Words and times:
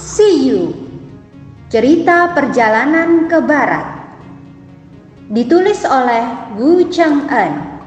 See 0.00 0.48
You. 0.48 0.72
Cerita 1.68 2.32
Perjalanan 2.32 3.28
ke 3.28 3.36
Barat. 3.44 4.16
Ditulis 5.28 5.84
oleh 5.84 6.56
Wu 6.56 6.88
Cheng 6.88 7.28
En 7.28 7.84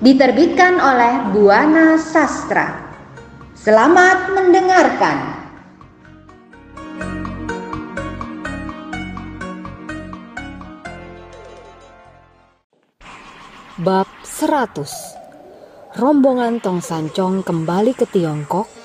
Diterbitkan 0.00 0.80
oleh 0.80 1.28
Buana 1.36 2.00
Sastra. 2.00 2.96
Selamat 3.52 4.32
mendengarkan. 4.32 5.18
Bab 13.84 14.08
100 14.24 16.00
Rombongan 16.00 16.64
Tong 16.64 16.80
Sancong 16.80 17.44
kembali 17.44 17.92
ke 17.92 18.08
Tiongkok 18.08 18.78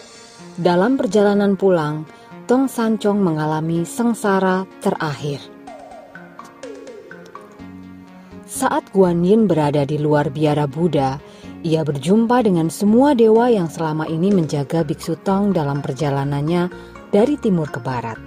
dalam 0.53 1.01
perjalanan 1.01 1.57
pulang, 1.57 2.05
Tong 2.43 2.67
Sancong 2.67 3.23
mengalami 3.23 3.87
sengsara 3.87 4.67
terakhir. 4.83 5.39
Saat 8.43 8.91
Guan 8.91 9.23
Yin 9.23 9.47
berada 9.47 9.87
di 9.87 9.95
luar 9.95 10.27
biara 10.27 10.67
Buddha, 10.67 11.23
ia 11.63 11.87
berjumpa 11.87 12.43
dengan 12.43 12.67
semua 12.67 13.15
dewa 13.15 13.47
yang 13.47 13.71
selama 13.71 14.11
ini 14.11 14.27
menjaga 14.35 14.83
Biksu 14.83 15.15
Tong 15.23 15.55
dalam 15.55 15.79
perjalanannya 15.79 16.67
dari 17.15 17.39
timur 17.39 17.71
ke 17.71 17.79
barat. 17.79 18.19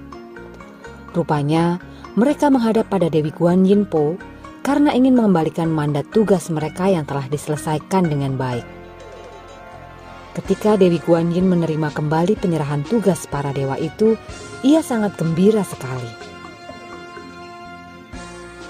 Rupanya, 1.13 1.77
mereka 2.17 2.49
menghadap 2.49 2.89
pada 2.89 3.13
Dewi 3.13 3.29
Guan 3.37 3.69
Yin 3.69 3.85
Po 3.85 4.17
karena 4.65 4.97
ingin 4.97 5.13
mengembalikan 5.13 5.69
mandat 5.69 6.09
tugas 6.09 6.49
mereka 6.49 6.89
yang 6.89 7.05
telah 7.05 7.29
diselesaikan 7.29 8.09
dengan 8.09 8.41
baik. 8.41 8.76
Ketika 10.37 10.77
Dewi 10.77 11.01
Guan 11.01 11.33
Yin 11.33 11.49
menerima 11.49 11.97
kembali 11.97 12.37
penyerahan 12.37 12.85
tugas 12.85 13.25
para 13.25 13.57
dewa 13.57 13.81
itu, 13.81 14.21
ia 14.61 14.85
sangat 14.85 15.17
gembira 15.17 15.65
sekali. 15.65 16.13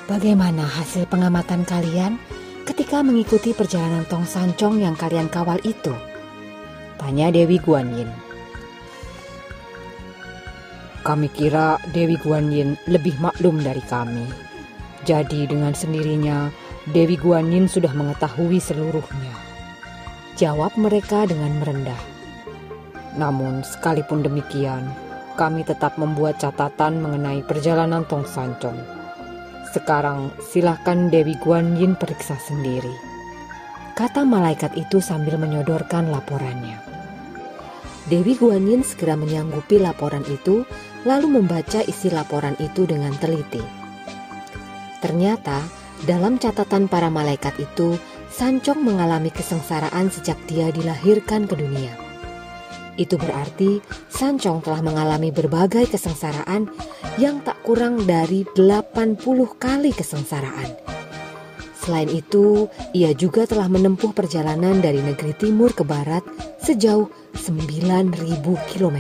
Bagaimana 0.07 0.63
hasil 0.63 1.11
pengamatan 1.11 1.67
kalian 1.67 2.23
ketika 2.63 3.03
mengikuti 3.03 3.51
perjalanan 3.51 4.07
Tong 4.07 4.23
Sancong 4.23 4.79
yang 4.79 4.95
kalian 4.95 5.27
kawal 5.27 5.59
itu? 5.67 5.91
Tanya 7.03 7.35
Dewi 7.35 7.59
Guan 7.59 7.91
Yin. 7.99 8.15
Kami 11.03 11.27
kira 11.35 11.83
Dewi 11.91 12.15
Guan 12.23 12.55
Yin 12.55 12.79
lebih 12.87 13.19
maklum 13.19 13.59
dari 13.59 13.83
kami. 13.83 14.23
Jadi 15.03 15.51
dengan 15.51 15.75
sendirinya 15.75 16.47
Dewi 16.95 17.19
Guan 17.19 17.51
Yin 17.51 17.67
sudah 17.67 17.91
mengetahui 17.91 18.63
seluruhnya. 18.63 19.46
Jawab 20.37 20.77
mereka 20.77 21.25
dengan 21.25 21.57
merendah. 21.65 21.97
Namun, 23.17 23.65
sekalipun 23.65 24.21
demikian, 24.21 24.85
kami 25.33 25.65
tetap 25.65 25.97
membuat 25.97 26.37
catatan 26.37 27.01
mengenai 27.01 27.41
perjalanan 27.41 28.05
Tong 28.05 28.29
Sancong. 28.29 28.77
Sekarang, 29.73 30.29
silahkan 30.45 31.09
Dewi 31.09 31.41
Guan 31.41 31.81
Yin 31.81 31.97
periksa 31.97 32.37
sendiri. 32.37 32.93
Kata 33.97 34.29
malaikat 34.29 34.77
itu 34.77 35.01
sambil 35.01 35.41
menyodorkan 35.41 36.13
laporannya. 36.13 36.85
Dewi 38.13 38.37
Guan 38.37 38.69
Yin 38.69 38.85
segera 38.85 39.17
menyanggupi 39.17 39.81
laporan 39.81 40.25
itu, 40.29 40.69
lalu 41.09 41.41
membaca 41.41 41.81
isi 41.81 42.13
laporan 42.13 42.61
itu 42.61 42.85
dengan 42.85 43.17
teliti. 43.17 43.65
Ternyata, 45.01 45.65
dalam 46.05 46.37
catatan 46.37 46.93
para 46.93 47.09
malaikat 47.09 47.57
itu 47.57 47.97
Sancong 48.27 48.83
mengalami 48.83 49.31
kesengsaraan 49.31 50.11
sejak 50.11 50.37
dia 50.51 50.69
dilahirkan 50.75 51.47
ke 51.47 51.55
dunia. 51.55 51.95
Itu 52.97 53.21
berarti 53.21 53.79
Sancong 54.09 54.65
telah 54.65 54.81
mengalami 54.81 55.29
berbagai 55.29 55.93
kesengsaraan 55.93 56.69
yang 57.21 57.45
tak 57.45 57.61
kurang 57.63 58.09
dari 58.09 58.49
80 58.57 59.21
kali 59.61 59.93
kesengsaraan. 59.93 60.73
Selain 61.77 62.11
itu, 62.11 62.67
ia 62.91 63.15
juga 63.15 63.47
telah 63.47 63.71
menempuh 63.71 64.11
perjalanan 64.11 64.83
dari 64.83 64.99
negeri 64.99 65.37
timur 65.39 65.71
ke 65.71 65.87
barat 65.87 66.27
sejauh 66.59 67.07
9.000 67.39 68.43
km. 68.75 68.99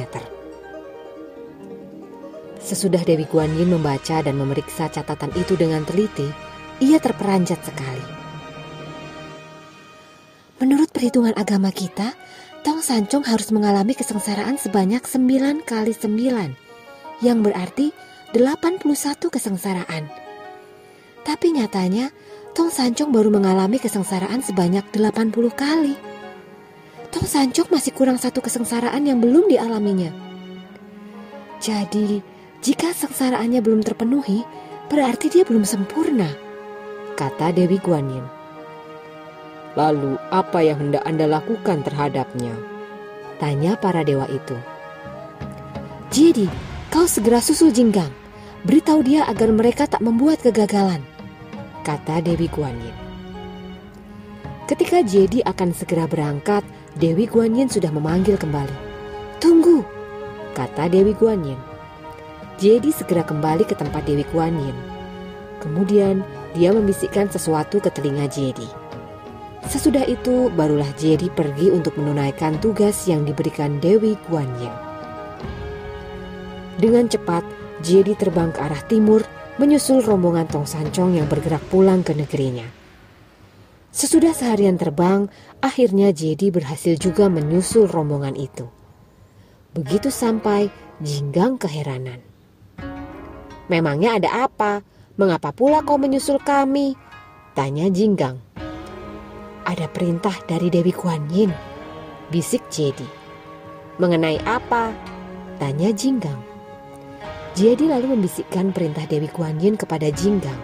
Sesudah 2.63 3.03
Dewi 3.03 3.27
Guan 3.27 3.59
Yin 3.59 3.75
membaca 3.75 4.23
dan 4.23 4.39
memeriksa 4.39 4.87
catatan 4.87 5.35
itu 5.35 5.59
dengan 5.59 5.83
teliti, 5.83 6.31
ia 6.79 7.03
terperanjat 7.03 7.59
sekali. 7.63 8.26
Menurut 10.57 10.89
perhitungan 10.89 11.37
agama 11.37 11.69
kita, 11.69 12.17
Tong 12.65 12.81
Sancong 12.81 13.29
harus 13.29 13.53
mengalami 13.53 13.93
kesengsaraan 13.93 14.57
sebanyak 14.57 15.05
9 15.05 15.61
kali 15.69 15.93
9, 15.93 16.57
yang 17.21 17.45
berarti 17.45 17.93
81 18.33 18.81
kesengsaraan. 19.29 20.09
Tapi 21.29 21.47
nyatanya, 21.53 22.09
Tong 22.57 22.73
Sancong 22.73 23.13
baru 23.13 23.29
mengalami 23.29 23.77
kesengsaraan 23.77 24.41
sebanyak 24.41 24.89
80 24.97 25.53
kali. 25.53 25.93
Tong 27.13 27.29
Sancong 27.29 27.69
masih 27.69 27.93
kurang 27.93 28.17
satu 28.17 28.41
kesengsaraan 28.41 29.05
yang 29.05 29.21
belum 29.21 29.53
dialaminya. 29.53 30.09
Jadi, 31.61 32.25
jika 32.65 32.97
sengsaraannya 32.97 33.61
belum 33.61 33.85
terpenuhi, 33.85 34.41
berarti 34.89 35.29
dia 35.29 35.45
belum 35.45 35.69
sempurna, 35.69 36.33
kata 37.13 37.53
Dewi 37.53 37.77
Guan 37.77 38.09
Yin. 38.09 38.36
Lalu 39.77 40.17
apa 40.33 40.65
yang 40.65 40.81
hendak 40.81 41.05
Anda 41.05 41.29
lakukan 41.29 41.85
terhadapnya? 41.85 42.57
Tanya 43.37 43.77
para 43.77 44.01
dewa 44.01 44.25
itu. 44.33 44.57
Jadi, 46.09 46.49
kau 46.89 47.05
segera 47.05 47.45
susul 47.45 47.69
Jinggang. 47.77 48.09
Beritahu 48.65 49.05
dia 49.05 49.29
agar 49.29 49.53
mereka 49.53 49.85
tak 49.85 50.01
membuat 50.01 50.41
kegagalan. 50.41 51.05
Kata 51.85 52.25
Dewi 52.25 52.49
Guan 52.49 52.81
Yin. 52.81 52.97
Ketika 54.65 55.05
Jedi 55.05 55.45
akan 55.45 55.71
segera 55.77 56.09
berangkat, 56.09 56.65
Dewi 56.97 57.29
Guan 57.29 57.55
Yin 57.55 57.69
sudah 57.69 57.93
memanggil 57.93 58.41
kembali. 58.41 58.75
Tunggu, 59.39 59.85
kata 60.57 60.89
Dewi 60.89 61.13
Guan 61.13 61.45
Yin. 61.45 61.61
Jedi 62.57 62.89
segera 62.97 63.21
kembali 63.21 63.69
ke 63.69 63.77
tempat 63.77 64.09
Dewi 64.09 64.25
Guan 64.33 64.57
Yin. 64.57 64.79
Kemudian 65.61 66.25
dia 66.57 66.73
membisikkan 66.73 67.29
sesuatu 67.29 67.77
ke 67.77 67.93
telinga 67.93 68.25
Jedi. 68.33 68.86
Sesudah 69.67 70.07
itu, 70.07 70.49
barulah 70.55 70.89
Jerry 70.95 71.27
pergi 71.27 71.75
untuk 71.75 71.99
menunaikan 71.99 72.63
tugas 72.63 73.11
yang 73.11 73.27
diberikan 73.27 73.83
Dewi 73.83 74.15
Guan 74.31 74.47
Yin. 74.63 74.75
Dengan 76.79 77.11
cepat, 77.11 77.43
Jerry 77.83 78.15
terbang 78.15 78.55
ke 78.55 78.63
arah 78.63 78.83
timur, 78.87 79.27
menyusul 79.57 80.05
rombongan 80.05 80.47
Tong 80.47 80.69
Sancong 80.69 81.17
yang 81.17 81.27
bergerak 81.27 81.65
pulang 81.73 82.05
ke 82.05 82.13
negerinya. 82.13 82.69
Sesudah 83.97 84.37
seharian 84.37 84.77
terbang, 84.77 85.33
akhirnya 85.65 86.13
Jedi 86.13 86.53
berhasil 86.53 87.01
juga 87.01 87.33
menyusul 87.33 87.89
rombongan 87.89 88.37
itu. 88.37 88.69
Begitu 89.73 90.13
sampai, 90.13 90.69
Jinggang 91.01 91.57
keheranan. 91.57 92.21
Memangnya 93.73 94.21
ada 94.21 94.49
apa? 94.49 94.85
Mengapa 95.17 95.53
pula 95.53 95.81
kau 95.81 95.97
menyusul 95.97 96.37
kami? 96.45 96.93
Tanya 97.57 97.89
Jinggang. 97.89 98.37
Ada 99.67 99.91
perintah 99.91 100.31
dari 100.47 100.71
Dewi 100.71 100.95
Kuan 100.95 101.27
Yin, 101.27 101.51
bisik 102.31 102.71
Jedi. 102.71 103.03
Mengenai 103.99 104.39
apa? 104.47 104.95
Tanya 105.59 105.91
Jinggang. 105.91 106.39
Jedi 107.59 107.91
lalu 107.91 108.15
membisikkan 108.15 108.71
perintah 108.71 109.03
Dewi 109.11 109.27
Kuan 109.27 109.59
Yin 109.59 109.75
kepada 109.75 110.07
Jinggang. 110.15 110.55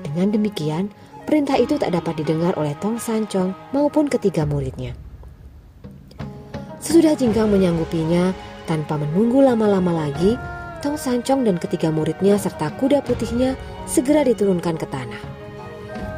Dengan 0.00 0.32
demikian, 0.32 0.88
perintah 1.28 1.60
itu 1.60 1.76
tak 1.76 1.92
dapat 1.92 2.16
didengar 2.16 2.56
oleh 2.56 2.72
Tong 2.80 2.96
Sancong 2.96 3.52
maupun 3.76 4.08
ketiga 4.08 4.48
muridnya. 4.48 4.96
Sesudah 6.80 7.12
Jinggang 7.20 7.52
menyanggupinya, 7.52 8.32
tanpa 8.64 8.96
menunggu 8.96 9.44
lama-lama 9.44 9.92
lagi, 9.92 10.40
Tong 10.80 10.96
Sancong 10.96 11.44
dan 11.44 11.60
ketiga 11.60 11.92
muridnya 11.92 12.40
serta 12.40 12.72
kuda 12.80 13.04
putihnya 13.04 13.60
segera 13.84 14.24
diturunkan 14.24 14.80
ke 14.80 14.88
tanah. 14.88 15.20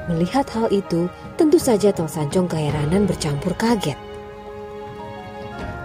Melihat 0.08 0.46
hal 0.54 0.70
itu, 0.70 1.10
Tentu 1.38 1.54
saja 1.54 1.94
Tong 1.94 2.10
Sancong 2.10 2.50
keheranan 2.50 3.06
bercampur 3.06 3.54
kaget. 3.54 3.94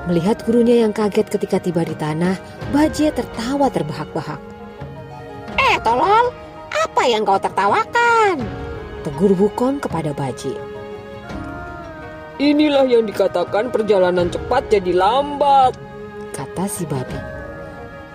Melihat 0.09 0.41
gurunya 0.49 0.81
yang 0.81 0.89
kaget 0.89 1.29
ketika 1.29 1.61
tiba 1.61 1.85
di 1.85 1.93
tanah, 1.93 2.41
Bajie 2.73 3.13
tertawa 3.13 3.69
terbahak-bahak. 3.69 4.41
Eh 5.53 5.77
tolol, 5.85 6.33
apa 6.73 7.03
yang 7.05 7.21
kau 7.21 7.37
tertawakan? 7.37 8.41
Tegur 9.05 9.37
Wukong 9.37 9.77
kepada 9.77 10.09
Bajie. 10.17 10.57
Inilah 12.41 12.89
yang 12.89 13.05
dikatakan 13.05 13.69
perjalanan 13.69 14.33
cepat 14.33 14.73
jadi 14.73 14.89
lambat, 14.89 15.77
kata 16.33 16.65
si 16.65 16.89
babi. 16.89 17.15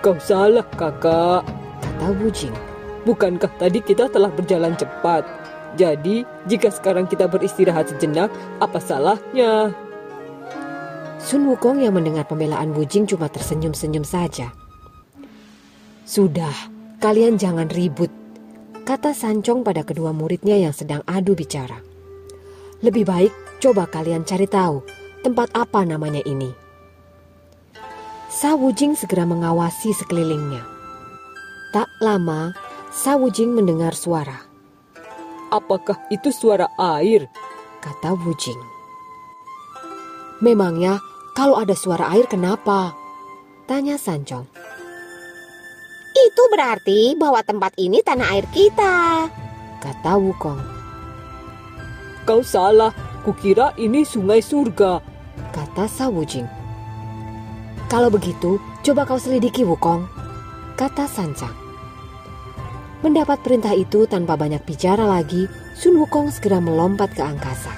Kau 0.03 0.19
salah 0.19 0.67
kakak, 0.75 1.47
kata 1.79 2.07
Wujing. 2.19 2.53
Bukankah 3.07 3.55
tadi 3.55 3.79
kita 3.79 4.11
telah 4.11 4.27
berjalan 4.27 4.75
cepat? 4.75 5.23
Jadi, 5.77 6.25
jika 6.49 6.73
sekarang 6.73 7.05
kita 7.05 7.29
beristirahat 7.29 7.93
sejenak, 7.93 8.33
apa 8.57 8.81
salahnya? 8.81 9.69
Sun 11.19 11.45
Wukong 11.45 11.83
yang 11.83 11.93
mendengar 11.93 12.25
pembelaan 12.25 12.73
Wujing 12.73 13.05
cuma 13.05 13.29
tersenyum-senyum 13.29 14.07
saja. 14.07 14.49
Sudah, 16.09 16.55
kalian 16.97 17.37
jangan 17.37 17.69
ribut, 17.69 18.09
kata 18.81 19.13
Sancong 19.13 19.61
pada 19.61 19.85
kedua 19.85 20.09
muridnya 20.09 20.57
yang 20.57 20.73
sedang 20.73 21.05
adu 21.05 21.37
bicara. 21.37 21.77
Lebih 22.81 23.05
baik 23.05 23.33
coba 23.61 23.85
kalian 23.85 24.25
cari 24.25 24.49
tahu 24.49 24.81
tempat 25.21 25.53
apa 25.53 25.85
namanya 25.85 26.25
ini. 26.25 26.49
Sa 28.33 28.57
Wujing 28.57 28.97
segera 28.97 29.27
mengawasi 29.27 29.93
sekelilingnya. 29.93 30.65
Tak 31.69 31.93
lama, 32.01 32.57
Sa 32.89 33.13
Wujing 33.21 33.53
mendengar 33.53 33.93
suara. 33.93 34.48
Apakah 35.49 35.97
itu 36.13 36.29
suara 36.29 36.69
air? 36.77 37.25
Kata 37.81 38.13
Wujing. 38.13 38.61
Memangnya 40.45 41.01
kalau 41.33 41.57
ada 41.57 41.73
suara 41.73 42.13
air 42.13 42.29
kenapa? 42.29 42.93
Tanya 43.65 43.97
Sancong. 43.97 44.45
Itu 46.13 46.43
berarti 46.53 47.17
bahwa 47.17 47.41
tempat 47.41 47.73
ini 47.81 48.05
tanah 48.05 48.27
air 48.37 48.45
kita. 48.53 49.25
Kata 49.81 50.13
Wukong. 50.21 50.61
Kau 52.29 52.45
salah, 52.45 52.93
kukira 53.25 53.73
ini 53.81 54.05
sungai 54.05 54.45
surga. 54.45 55.01
Kata 55.49 55.89
Sa 55.89 56.13
Wujing. 56.13 56.45
Kalau 57.89 58.13
begitu, 58.13 58.61
coba 58.85 59.01
kau 59.07 59.17
selidiki 59.17 59.65
Wukong. 59.65 60.05
Kata 60.77 61.09
Sancang. 61.09 61.68
Mendapat 62.99 63.39
perintah 63.39 63.71
itu 63.71 64.03
tanpa 64.11 64.35
banyak 64.35 64.59
bicara 64.67 65.07
lagi, 65.07 65.47
Sun 65.71 65.95
Wukong 65.95 66.35
segera 66.35 66.59
melompat 66.59 67.15
ke 67.15 67.23
angkasa. 67.23 67.71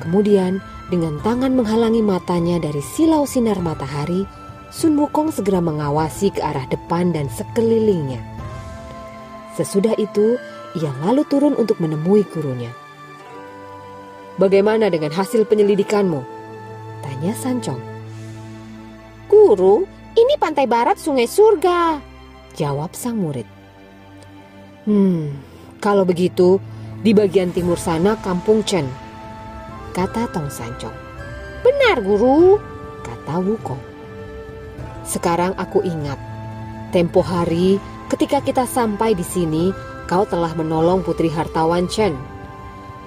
Kemudian, 0.00 0.64
dengan 0.88 1.20
tangan 1.20 1.52
menghalangi 1.52 2.00
matanya 2.00 2.56
dari 2.56 2.80
silau 2.80 3.28
sinar 3.28 3.60
matahari, 3.60 4.24
Sun 4.72 4.96
Wukong 4.96 5.28
segera 5.28 5.60
mengawasi 5.60 6.32
ke 6.32 6.40
arah 6.40 6.64
depan 6.72 7.12
dan 7.12 7.28
sekelilingnya. 7.28 8.24
Sesudah 9.60 9.92
itu, 10.00 10.40
ia 10.72 10.88
lalu 11.04 11.20
turun 11.28 11.52
untuk 11.60 11.76
menemui 11.76 12.24
gurunya. 12.32 12.72
Bagaimana 14.40 14.88
dengan 14.88 15.12
hasil 15.12 15.44
penyelidikanmu? 15.44 16.24
Tanya 17.04 17.36
Sancong. 17.36 17.82
Guru, 19.28 19.84
ini 20.16 20.34
pantai 20.40 20.64
barat 20.64 20.96
sungai 20.96 21.28
surga. 21.28 22.00
Jawab 22.56 22.96
sang 22.96 23.20
murid. 23.20 23.59
Hmm, 24.90 25.30
kalau 25.78 26.02
begitu, 26.02 26.58
di 26.98 27.14
bagian 27.14 27.54
timur 27.54 27.78
sana 27.78 28.18
kampung 28.18 28.66
Chen. 28.66 28.90
Kata 29.94 30.26
Tong 30.34 30.50
Sancong. 30.50 30.90
Benar, 31.62 32.02
guru. 32.02 32.58
Kata 33.06 33.38
Wukong. 33.38 33.78
Sekarang 35.06 35.54
aku 35.54 35.78
ingat, 35.86 36.18
tempo 36.90 37.22
hari 37.22 37.78
ketika 38.10 38.42
kita 38.42 38.66
sampai 38.66 39.14
di 39.14 39.22
sini, 39.22 39.70
kau 40.10 40.26
telah 40.26 40.50
menolong 40.58 41.06
Putri 41.06 41.30
Hartawan 41.30 41.86
Chen. 41.86 42.18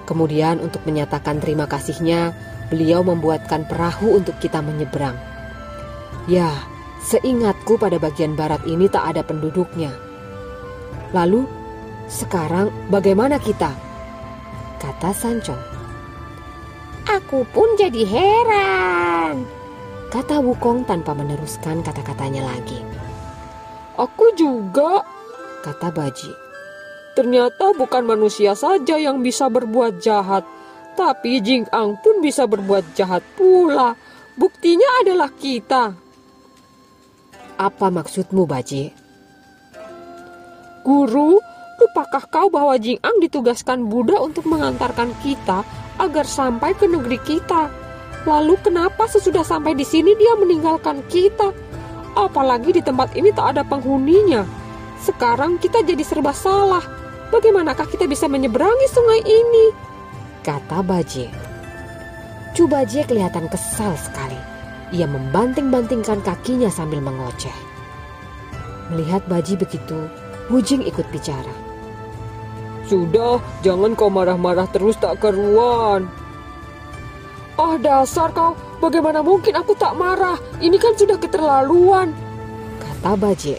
Kemudian 0.08 0.64
untuk 0.64 0.88
menyatakan 0.88 1.36
terima 1.36 1.68
kasihnya, 1.68 2.32
beliau 2.72 3.04
membuatkan 3.04 3.68
perahu 3.68 4.16
untuk 4.24 4.40
kita 4.40 4.64
menyeberang. 4.64 5.20
Ya, 6.32 6.48
seingatku 7.04 7.76
pada 7.76 8.00
bagian 8.00 8.32
barat 8.32 8.64
ini 8.64 8.88
tak 8.88 9.12
ada 9.12 9.20
penduduknya. 9.20 9.92
Lalu, 11.12 11.63
sekarang 12.08 12.68
bagaimana 12.92 13.40
kita? 13.40 13.72
Kata 14.80 15.10
Sancong. 15.16 15.60
Aku 17.08 17.44
pun 17.52 17.68
jadi 17.76 18.04
heran. 18.04 19.44
Kata 20.12 20.38
Wukong 20.40 20.86
tanpa 20.86 21.16
meneruskan 21.16 21.82
kata-katanya 21.82 22.44
lagi. 22.46 22.80
Aku 23.94 24.34
juga, 24.34 25.02
Kata 25.62 25.88
Baji. 25.88 26.32
ternyata 27.14 27.70
bukan 27.78 28.02
manusia 28.02 28.58
saja 28.58 28.98
yang 28.98 29.22
bisa 29.22 29.46
berbuat 29.46 30.02
jahat, 30.02 30.42
tapi 30.98 31.38
Jing 31.38 31.64
Ang 31.70 31.94
pun 32.02 32.18
bisa 32.18 32.44
berbuat 32.44 32.94
jahat 32.98 33.22
pula. 33.38 33.94
Buktinya 34.34 35.06
adalah 35.06 35.30
kita. 35.30 35.94
Apa 37.54 37.86
maksudmu, 37.86 38.50
Baji? 38.50 38.90
Guru, 40.82 41.38
lupakah 41.84 42.24
kau 42.32 42.48
bahwa 42.48 42.80
Jing 42.80 42.96
Ang 43.04 43.20
ditugaskan 43.20 43.92
Buddha 43.92 44.16
untuk 44.24 44.48
mengantarkan 44.48 45.12
kita 45.20 45.60
agar 46.00 46.24
sampai 46.24 46.72
ke 46.72 46.88
negeri 46.88 47.20
kita? 47.20 47.68
Lalu 48.24 48.56
kenapa 48.64 49.04
sesudah 49.04 49.44
sampai 49.44 49.76
di 49.76 49.84
sini 49.84 50.16
dia 50.16 50.32
meninggalkan 50.40 51.04
kita? 51.12 51.52
Apalagi 52.16 52.72
di 52.72 52.82
tempat 52.82 53.12
ini 53.12 53.28
tak 53.36 53.54
ada 53.54 53.62
penghuninya. 53.68 54.48
Sekarang 55.04 55.60
kita 55.60 55.84
jadi 55.84 56.00
serba 56.00 56.32
salah. 56.32 56.80
Bagaimanakah 57.28 57.84
kita 57.92 58.08
bisa 58.08 58.24
menyeberangi 58.24 58.88
sungai 58.88 59.20
ini? 59.20 59.66
Kata 60.40 60.80
Baje. 60.80 61.28
Cu 62.56 62.64
Baje 62.64 63.04
kelihatan 63.04 63.52
kesal 63.52 63.92
sekali. 64.00 64.38
Ia 64.94 65.04
membanting-bantingkan 65.04 66.24
kakinya 66.24 66.72
sambil 66.72 67.04
mengoceh. 67.04 67.52
Melihat 68.94 69.26
Baji 69.26 69.58
begitu, 69.58 70.06
Wujing 70.52 70.84
ikut 70.84 71.08
bicara. 71.08 71.63
Sudah, 72.84 73.40
jangan 73.64 73.96
kau 73.96 74.12
marah-marah 74.12 74.68
terus 74.68 75.00
tak 75.00 75.24
keruan. 75.24 76.04
Ah 77.56 77.78
dasar 77.80 78.28
kau, 78.34 78.52
bagaimana 78.82 79.24
mungkin 79.24 79.56
aku 79.56 79.72
tak 79.78 79.96
marah? 79.96 80.36
Ini 80.58 80.76
kan 80.76 80.92
sudah 80.92 81.16
keterlaluan. 81.16 82.12
Kata 82.82 83.16
Baje. 83.16 83.56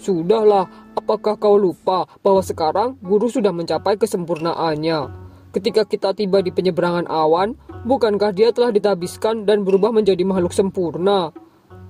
Sudahlah, 0.00 0.64
apakah 0.96 1.36
kau 1.36 1.60
lupa 1.60 2.08
bahwa 2.24 2.40
sekarang 2.40 2.96
guru 3.04 3.28
sudah 3.28 3.52
mencapai 3.52 4.00
kesempurnaannya? 4.00 5.12
Ketika 5.52 5.84
kita 5.84 6.16
tiba 6.16 6.40
di 6.40 6.48
penyeberangan 6.48 7.10
awan, 7.10 7.58
bukankah 7.84 8.32
dia 8.32 8.54
telah 8.54 8.72
ditabiskan 8.72 9.44
dan 9.44 9.66
berubah 9.66 9.92
menjadi 9.92 10.24
makhluk 10.24 10.56
sempurna? 10.56 11.34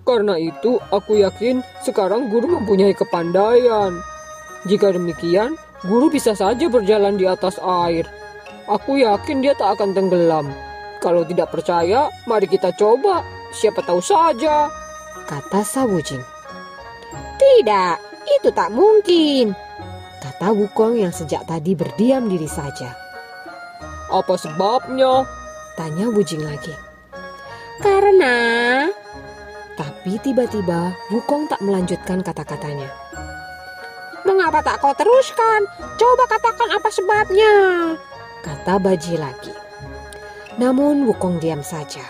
Karena 0.03 0.35
itu, 0.41 0.81
aku 0.91 1.23
yakin 1.23 1.63
sekarang 1.85 2.33
guru 2.33 2.59
mempunyai 2.59 2.97
kepandaian. 2.97 4.10
Jika 4.69 4.93
demikian, 4.93 5.57
guru 5.87 6.13
bisa 6.13 6.37
saja 6.37 6.69
berjalan 6.69 7.17
di 7.17 7.25
atas 7.25 7.57
air. 7.61 8.05
Aku 8.69 9.01
yakin 9.01 9.41
dia 9.41 9.57
tak 9.57 9.81
akan 9.81 9.97
tenggelam. 9.97 10.53
Kalau 11.01 11.25
tidak 11.25 11.49
percaya, 11.49 12.13
mari 12.29 12.45
kita 12.45 12.77
coba. 12.77 13.25
Siapa 13.51 13.81
tahu 13.83 14.05
saja. 14.05 14.69
Kata 15.25 15.65
Sawujing. 15.65 16.23
Tidak, 17.41 17.97
itu 18.29 18.49
tak 18.53 18.69
mungkin. 18.69 19.57
Kata 20.21 20.53
Wukong 20.53 21.01
yang 21.01 21.11
sejak 21.11 21.49
tadi 21.49 21.73
berdiam 21.73 22.29
diri 22.29 22.45
saja. 22.45 22.93
Apa 24.13 24.37
sebabnya? 24.37 25.25
Tanya 25.79 26.13
Wujing 26.13 26.45
lagi. 26.45 26.77
Karena 27.81 28.37
Tapi 29.81 30.21
tiba-tiba 30.21 30.93
Wukong 31.09 31.49
tak 31.49 31.65
melanjutkan 31.65 32.21
kata-katanya. 32.21 33.10
Mengapa 34.29 34.61
tak 34.61 34.81
kau 34.83 34.93
teruskan? 34.97 35.67
Coba 35.97 36.25
katakan 36.29 36.69
apa 36.75 36.89
sebabnya. 36.93 37.55
Kata 38.41 38.81
Baji 38.81 39.15
lagi. 39.21 39.53
Namun 40.57 41.09
Wukong 41.09 41.41
diam 41.41 41.65
saja. 41.65 42.05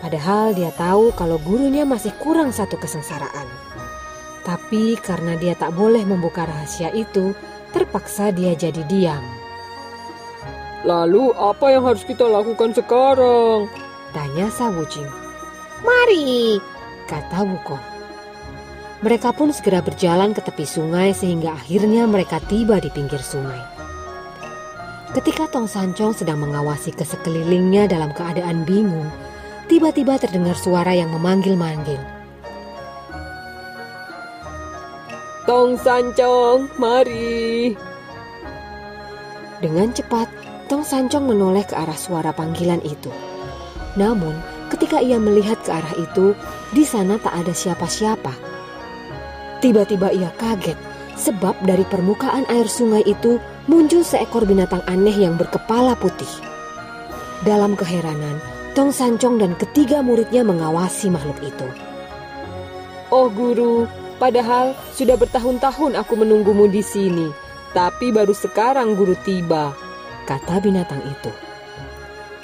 Padahal 0.00 0.56
dia 0.56 0.72
tahu 0.74 1.12
kalau 1.12 1.36
gurunya 1.42 1.84
masih 1.84 2.14
kurang 2.16 2.54
satu 2.54 2.80
kesengsaraan. 2.80 3.48
Tapi 4.46 4.96
karena 4.96 5.36
dia 5.36 5.52
tak 5.52 5.76
boleh 5.76 6.02
membuka 6.08 6.48
rahasia 6.48 6.88
itu, 6.96 7.36
terpaksa 7.76 8.32
dia 8.32 8.56
jadi 8.56 8.80
diam. 8.88 9.22
Lalu 10.80 11.36
apa 11.36 11.66
yang 11.68 11.84
harus 11.84 12.06
kita 12.08 12.24
lakukan 12.24 12.72
sekarang? 12.72 13.68
Tanya 14.16 14.48
Sawujing. 14.48 15.06
Mari, 15.84 16.56
kata 17.04 17.44
Wukong. 17.44 17.89
Mereka 19.00 19.32
pun 19.32 19.48
segera 19.48 19.80
berjalan 19.80 20.36
ke 20.36 20.44
tepi 20.44 20.68
sungai 20.68 21.16
sehingga 21.16 21.56
akhirnya 21.56 22.04
mereka 22.04 22.36
tiba 22.44 22.76
di 22.76 22.92
pinggir 22.92 23.24
sungai. 23.24 23.60
Ketika 25.16 25.48
Tong 25.48 25.64
Sancong 25.64 26.12
sedang 26.12 26.44
mengawasi 26.44 26.92
ke 26.92 27.02
sekelilingnya 27.08 27.88
dalam 27.88 28.12
keadaan 28.12 28.68
bingung, 28.68 29.08
tiba-tiba 29.72 30.20
terdengar 30.20 30.52
suara 30.52 30.92
yang 30.92 31.08
memanggil-manggil. 31.16 31.98
Tong 35.48 35.80
Sancong, 35.80 36.68
mari. 36.76 37.72
Dengan 39.64 39.96
cepat, 39.96 40.28
Tong 40.68 40.84
Sancong 40.84 41.24
menoleh 41.24 41.64
ke 41.64 41.72
arah 41.72 41.96
suara 41.96 42.36
panggilan 42.36 42.84
itu. 42.84 43.08
Namun, 43.96 44.36
ketika 44.68 45.00
ia 45.00 45.16
melihat 45.16 45.56
ke 45.64 45.72
arah 45.72 45.96
itu, 45.96 46.36
di 46.70 46.84
sana 46.84 47.16
tak 47.16 47.32
ada 47.32 47.50
siapa-siapa. 47.56 48.49
Tiba-tiba 49.60 50.08
ia 50.08 50.32
kaget 50.40 50.76
sebab 51.20 51.52
dari 51.68 51.84
permukaan 51.84 52.48
air 52.48 52.64
sungai 52.64 53.04
itu 53.04 53.36
muncul 53.68 54.00
seekor 54.00 54.48
binatang 54.48 54.80
aneh 54.88 55.12
yang 55.12 55.36
berkepala 55.36 55.92
putih. 56.00 56.28
Dalam 57.44 57.76
keheranan, 57.76 58.40
Tong 58.72 58.88
Sancong 58.88 59.36
dan 59.36 59.52
ketiga 59.60 60.00
muridnya 60.00 60.40
mengawasi 60.40 61.12
makhluk 61.12 61.36
itu. 61.44 61.68
Oh 63.12 63.28
guru, 63.28 63.84
padahal 64.16 64.72
sudah 64.96 65.20
bertahun-tahun 65.20 65.98
aku 65.98 66.14
menunggumu 66.16 66.70
di 66.70 66.80
sini, 66.80 67.28
tapi 67.76 68.14
baru 68.14 68.32
sekarang 68.32 68.96
guru 68.96 69.12
tiba, 69.26 69.76
kata 70.24 70.62
binatang 70.62 71.02
itu. 71.04 71.32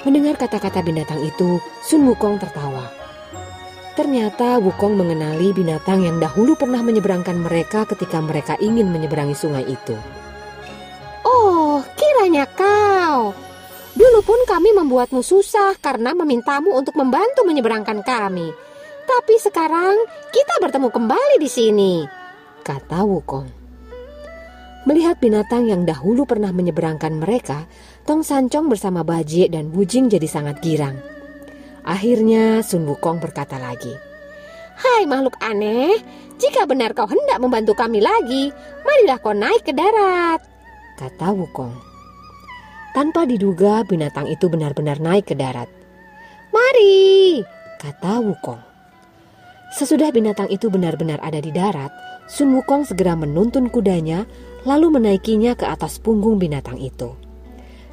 Mendengar 0.05 0.37
kata-kata 0.37 0.85
binatang 0.85 1.23
itu, 1.23 1.57
Sun 1.81 2.05
Wukong 2.05 2.37
tertawa. 2.37 3.06
Ternyata 3.97 4.61
Wukong 4.61 4.93
mengenali 4.93 5.57
binatang 5.57 6.05
yang 6.05 6.21
dahulu 6.21 6.53
pernah 6.53 6.85
menyeberangkan 6.85 7.33
mereka 7.33 7.81
ketika 7.89 8.21
mereka 8.21 8.53
ingin 8.61 8.93
menyeberangi 8.93 9.33
sungai 9.33 9.65
itu. 9.65 9.97
Oh, 11.25 11.81
kiranya 11.97 12.45
kau. 12.45 13.33
Dulu 13.97 14.21
pun 14.21 14.37
kami 14.45 14.77
membuatmu 14.77 15.25
susah 15.25 15.73
karena 15.81 16.13
memintamu 16.13 16.77
untuk 16.77 16.93
membantu 16.93 17.41
menyeberangkan 17.41 18.05
kami. 18.05 18.53
Tapi 19.09 19.35
sekarang 19.41 19.97
kita 20.29 20.61
bertemu 20.61 20.93
kembali 20.93 21.35
di 21.41 21.49
sini, 21.49 21.93
kata 22.61 23.01
Wukong. 23.01 23.49
Melihat 24.85 25.17
binatang 25.17 25.65
yang 25.65 25.89
dahulu 25.89 26.29
pernah 26.29 26.53
menyeberangkan 26.53 27.17
mereka, 27.17 27.65
Tong 28.05 28.21
Sancong 28.21 28.69
bersama 28.69 29.01
Baje 29.01 29.49
dan 29.49 29.73
Bujing 29.73 30.05
jadi 30.05 30.29
sangat 30.29 30.61
girang. 30.61 31.16
Akhirnya 31.87 32.59
Sun 32.67 32.83
Wukong 32.83 33.23
berkata 33.23 33.55
lagi, 33.55 33.95
Hai 34.75 35.07
makhluk 35.07 35.39
aneh, 35.39 35.95
jika 36.35 36.67
benar 36.67 36.91
kau 36.91 37.07
hendak 37.07 37.39
membantu 37.39 37.79
kami 37.79 38.03
lagi, 38.03 38.51
marilah 38.83 39.17
kau 39.23 39.31
naik 39.31 39.63
ke 39.63 39.71
darat, 39.71 40.43
kata 40.99 41.31
Wukong. 41.31 41.71
Tanpa 42.91 43.23
diduga 43.23 43.87
binatang 43.87 44.27
itu 44.27 44.51
benar-benar 44.51 44.99
naik 44.99 45.31
ke 45.31 45.35
darat. 45.39 45.71
Mari, 46.51 47.39
kata 47.79 48.19
Wukong. 48.19 48.59
Sesudah 49.71 50.11
binatang 50.11 50.51
itu 50.51 50.67
benar-benar 50.67 51.23
ada 51.23 51.39
di 51.39 51.55
darat, 51.55 51.89
Sun 52.27 52.51
Wukong 52.51 52.83
segera 52.83 53.15
menuntun 53.15 53.71
kudanya 53.71 54.27
lalu 54.67 54.99
menaikinya 54.99 55.55
ke 55.55 55.63
atas 55.63 56.03
punggung 56.03 56.35
binatang 56.35 56.75
itu. 56.83 57.15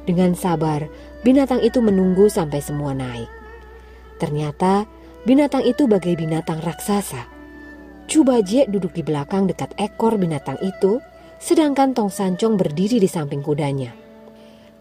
Dengan 0.03 0.35
sabar, 0.35 0.83
binatang 1.23 1.63
itu 1.63 1.79
menunggu 1.79 2.27
sampai 2.27 2.59
semua 2.59 2.91
naik. 2.91 3.44
Ternyata 4.17 4.87
binatang 5.23 5.63
itu 5.67 5.85
bagai 5.85 6.15
binatang 6.15 6.63
raksasa. 6.63 7.27
Cubaje 8.05 8.69
duduk 8.69 8.93
di 8.93 9.01
belakang 9.01 9.49
dekat 9.49 9.73
ekor 9.77 10.15
binatang 10.21 10.61
itu, 10.61 11.01
sedangkan 11.41 11.97
Tong 11.97 12.13
Sancong 12.13 12.55
berdiri 12.55 13.01
di 13.01 13.09
samping 13.09 13.41
kudanya. 13.41 13.93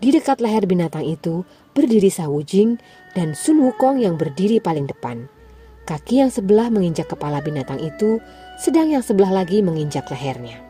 Di 0.01 0.13
dekat 0.13 0.41
leher 0.45 0.69
binatang 0.69 1.05
itu 1.05 1.45
berdiri 1.73 2.13
Sawujing 2.13 2.77
dan 3.17 3.33
Sun 3.33 3.61
Wukong 3.61 4.01
yang 4.01 4.21
berdiri 4.21 4.61
paling 4.61 4.85
depan. 4.85 5.29
Kaki 5.85 6.25
yang 6.25 6.33
sebelah 6.33 6.73
menginjak 6.73 7.13
kepala 7.13 7.45
binatang 7.45 7.77
itu, 7.77 8.17
sedang 8.57 8.89
yang 8.89 9.05
sebelah 9.05 9.29
lagi 9.29 9.61
menginjak 9.61 10.09
lehernya. 10.09 10.64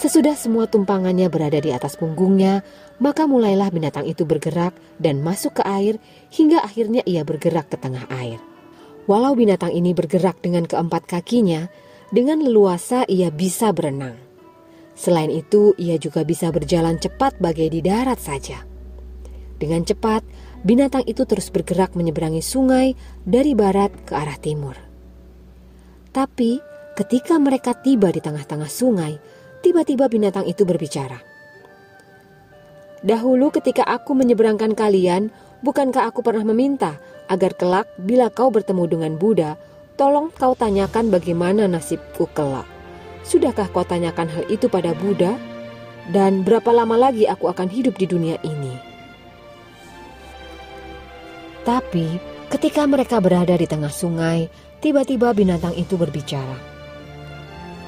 Sesudah 0.00 0.32
semua 0.32 0.64
tumpangannya 0.64 1.28
berada 1.28 1.60
di 1.60 1.76
atas 1.76 2.00
punggungnya, 2.00 2.64
maka 3.04 3.28
mulailah 3.28 3.68
binatang 3.68 4.08
itu 4.08 4.24
bergerak 4.24 4.72
dan 4.96 5.20
masuk 5.20 5.60
ke 5.60 5.62
air 5.68 6.00
hingga 6.32 6.64
akhirnya 6.64 7.04
ia 7.04 7.20
bergerak 7.20 7.68
ke 7.68 7.76
tengah 7.76 8.08
air. 8.08 8.40
Walau 9.04 9.36
binatang 9.36 9.76
ini 9.76 9.92
bergerak 9.92 10.40
dengan 10.40 10.64
keempat 10.64 11.04
kakinya, 11.04 11.68
dengan 12.08 12.40
leluasa 12.40 13.04
ia 13.12 13.28
bisa 13.28 13.76
berenang. 13.76 14.16
Selain 14.96 15.28
itu, 15.28 15.76
ia 15.76 16.00
juga 16.00 16.24
bisa 16.24 16.48
berjalan 16.48 16.96
cepat 16.96 17.36
bagai 17.36 17.68
di 17.68 17.84
darat 17.84 18.24
saja. 18.24 18.64
Dengan 19.60 19.84
cepat, 19.84 20.24
binatang 20.64 21.04
itu 21.04 21.28
terus 21.28 21.52
bergerak 21.52 21.92
menyeberangi 21.92 22.40
sungai 22.40 22.96
dari 23.28 23.52
barat 23.52 23.92
ke 24.08 24.16
arah 24.16 24.40
timur. 24.40 24.80
Tapi, 26.08 26.56
ketika 26.96 27.36
mereka 27.36 27.76
tiba 27.76 28.08
di 28.08 28.24
tengah-tengah 28.24 28.72
sungai, 28.72 29.20
Tiba-tiba 29.60 30.08
binatang 30.08 30.48
itu 30.48 30.64
berbicara. 30.64 31.20
Dahulu 33.00 33.48
ketika 33.48 33.84
aku 33.88 34.12
menyeberangkan 34.12 34.76
kalian, 34.76 35.32
bukankah 35.64 36.08
aku 36.08 36.20
pernah 36.20 36.44
meminta 36.44 37.00
agar 37.32 37.56
kelak 37.56 37.88
bila 37.96 38.28
kau 38.28 38.52
bertemu 38.52 38.84
dengan 38.88 39.12
Buddha, 39.16 39.56
tolong 39.96 40.28
kau 40.32 40.52
tanyakan 40.52 41.08
bagaimana 41.08 41.64
nasibku 41.64 42.28
kelak. 42.36 42.68
Sudahkah 43.24 43.68
kau 43.72 43.84
tanyakan 43.84 44.28
hal 44.28 44.44
itu 44.52 44.68
pada 44.68 44.92
Buddha? 44.96 45.36
Dan 46.10 46.42
berapa 46.42 46.72
lama 46.74 46.96
lagi 46.96 47.28
aku 47.28 47.46
akan 47.46 47.68
hidup 47.70 47.94
di 47.94 48.08
dunia 48.08 48.36
ini? 48.42 48.74
Tapi 51.62 52.18
ketika 52.50 52.88
mereka 52.88 53.20
berada 53.20 53.54
di 53.54 53.68
tengah 53.68 53.92
sungai, 53.92 54.48
tiba-tiba 54.80 55.30
binatang 55.36 55.76
itu 55.76 55.94
berbicara. 55.94 56.56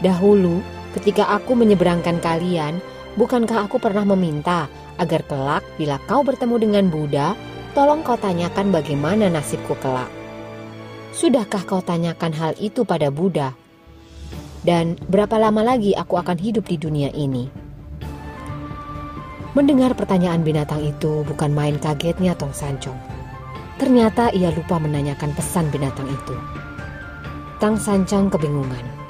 Dahulu 0.05 0.61
Ketika 0.93 1.25
aku 1.33 1.57
menyeberangkan 1.57 2.21
kalian, 2.21 2.81
bukankah 3.17 3.65
aku 3.65 3.81
pernah 3.81 4.05
meminta 4.05 4.69
agar 5.01 5.25
kelak 5.25 5.65
bila 5.81 5.97
kau 6.05 6.21
bertemu 6.21 6.57
dengan 6.61 6.85
Buddha, 6.93 7.33
tolong 7.73 8.05
kau 8.05 8.21
tanyakan 8.21 8.69
bagaimana 8.69 9.33
nasibku 9.33 9.73
kelak. 9.81 10.13
Sudahkah 11.17 11.65
kau 11.65 11.81
tanyakan 11.81 12.33
hal 12.37 12.53
itu 12.61 12.85
pada 12.85 13.09
Buddha? 13.09 13.57
Dan 14.63 14.95
berapa 15.09 15.41
lama 15.41 15.65
lagi 15.65 15.97
aku 15.97 16.21
akan 16.21 16.39
hidup 16.39 16.69
di 16.69 16.77
dunia 16.79 17.11
ini? 17.13 17.49
Mendengar 19.53 19.93
pertanyaan 19.93 20.41
binatang 20.41 20.81
itu 20.81 21.25
bukan 21.29 21.53
main 21.53 21.77
kagetnya 21.77 22.33
Tong 22.33 22.57
Sancong. 22.57 22.97
Ternyata 23.77 24.33
ia 24.33 24.49
lupa 24.55 24.81
menanyakan 24.81 25.35
pesan 25.37 25.69
binatang 25.69 26.09
itu. 26.09 26.37
Tang 27.61 27.77
Sancang 27.77 28.31
kebingungan. 28.31 29.02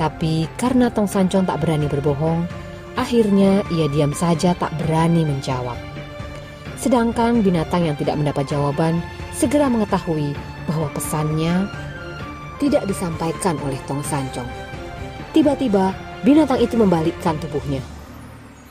Tapi 0.00 0.48
karena 0.56 0.88
Tong 0.88 1.04
Sancong 1.04 1.44
tak 1.44 1.60
berani 1.60 1.84
berbohong, 1.84 2.48
akhirnya 2.96 3.60
ia 3.68 3.84
diam 3.92 4.16
saja 4.16 4.56
tak 4.56 4.72
berani 4.80 5.28
menjawab. 5.28 5.76
Sedangkan 6.80 7.44
binatang 7.44 7.84
yang 7.84 8.00
tidak 8.00 8.16
mendapat 8.16 8.48
jawaban 8.48 9.04
segera 9.36 9.68
mengetahui 9.68 10.32
bahwa 10.64 10.88
pesannya 10.96 11.68
tidak 12.56 12.88
disampaikan 12.88 13.60
oleh 13.60 13.76
Tong 13.84 14.00
Sancong. 14.00 14.48
Tiba-tiba 15.36 15.92
binatang 16.24 16.64
itu 16.64 16.80
membalikkan 16.80 17.36
tubuhnya. 17.36 17.84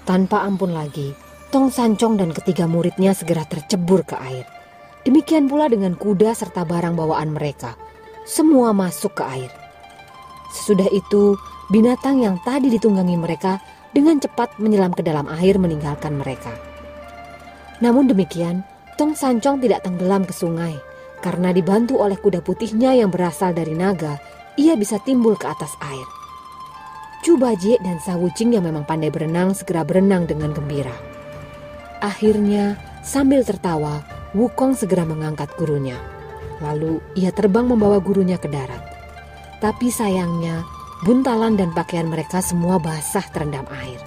Tanpa 0.09 0.41
ampun 0.41 0.73
lagi, 0.73 1.13
Tong 1.53 1.69
Sancong 1.69 2.17
dan 2.17 2.33
ketiga 2.33 2.65
muridnya 2.65 3.13
segera 3.13 3.45
tercebur 3.45 4.01
ke 4.01 4.17
air. 4.17 4.49
Demikian 5.05 5.45
pula 5.45 5.69
dengan 5.69 5.93
kuda 5.93 6.33
serta 6.33 6.65
barang 6.65 6.97
bawaan 6.97 7.37
mereka. 7.37 7.77
Semua 8.25 8.73
masuk 8.73 9.21
ke 9.21 9.23
air. 9.29 9.58
Sesudah 10.49 10.89
itu, 10.89 11.37
binatang 11.69 12.21
yang 12.21 12.41
tadi 12.41 12.73
ditunggangi 12.73 13.15
mereka 13.15 13.61
dengan 13.93 14.17
cepat 14.17 14.57
menyelam 14.57 14.93
ke 14.93 15.01
dalam 15.01 15.29
air 15.29 15.57
meninggalkan 15.57 16.17
mereka. 16.17 16.53
Namun 17.79 18.09
demikian, 18.09 18.65
Tong 18.99 19.15
Sancong 19.15 19.63
tidak 19.63 19.87
tenggelam 19.87 20.27
ke 20.27 20.35
sungai 20.35 20.75
karena 21.19 21.51
dibantu 21.51 21.99
oleh 21.99 22.15
kuda 22.15 22.39
putihnya 22.43 22.95
yang 22.95 23.11
berasal 23.11 23.51
dari 23.51 23.75
naga, 23.75 24.19
ia 24.55 24.75
bisa 24.75 24.99
timbul 25.03 25.35
ke 25.35 25.47
atas 25.47 25.71
air. 25.83 26.07
Chu 27.19 27.35
Baji 27.35 27.75
dan 27.83 27.99
Sawucing 27.99 28.55
yang 28.55 28.63
memang 28.63 28.87
pandai 28.87 29.11
berenang 29.11 29.51
segera 29.51 29.83
berenang 29.83 30.23
dengan 30.23 30.55
gembira. 30.55 30.95
Akhirnya, 31.99 32.79
sambil 33.03 33.43
tertawa, 33.43 33.99
Wukong 34.29 34.77
segera 34.77 35.09
mengangkat 35.09 35.49
gurunya. 35.57 35.97
Lalu 36.61 37.01
ia 37.17 37.33
terbang 37.33 37.65
membawa 37.65 37.97
gurunya 37.97 38.37
ke 38.37 38.45
darat. 38.45 38.88
Tapi 39.59 39.91
sayangnya, 39.91 40.63
buntalan 41.03 41.59
dan 41.59 41.75
pakaian 41.75 42.07
mereka 42.07 42.39
semua 42.39 42.79
basah 42.79 43.27
terendam 43.35 43.67
air. 43.83 43.99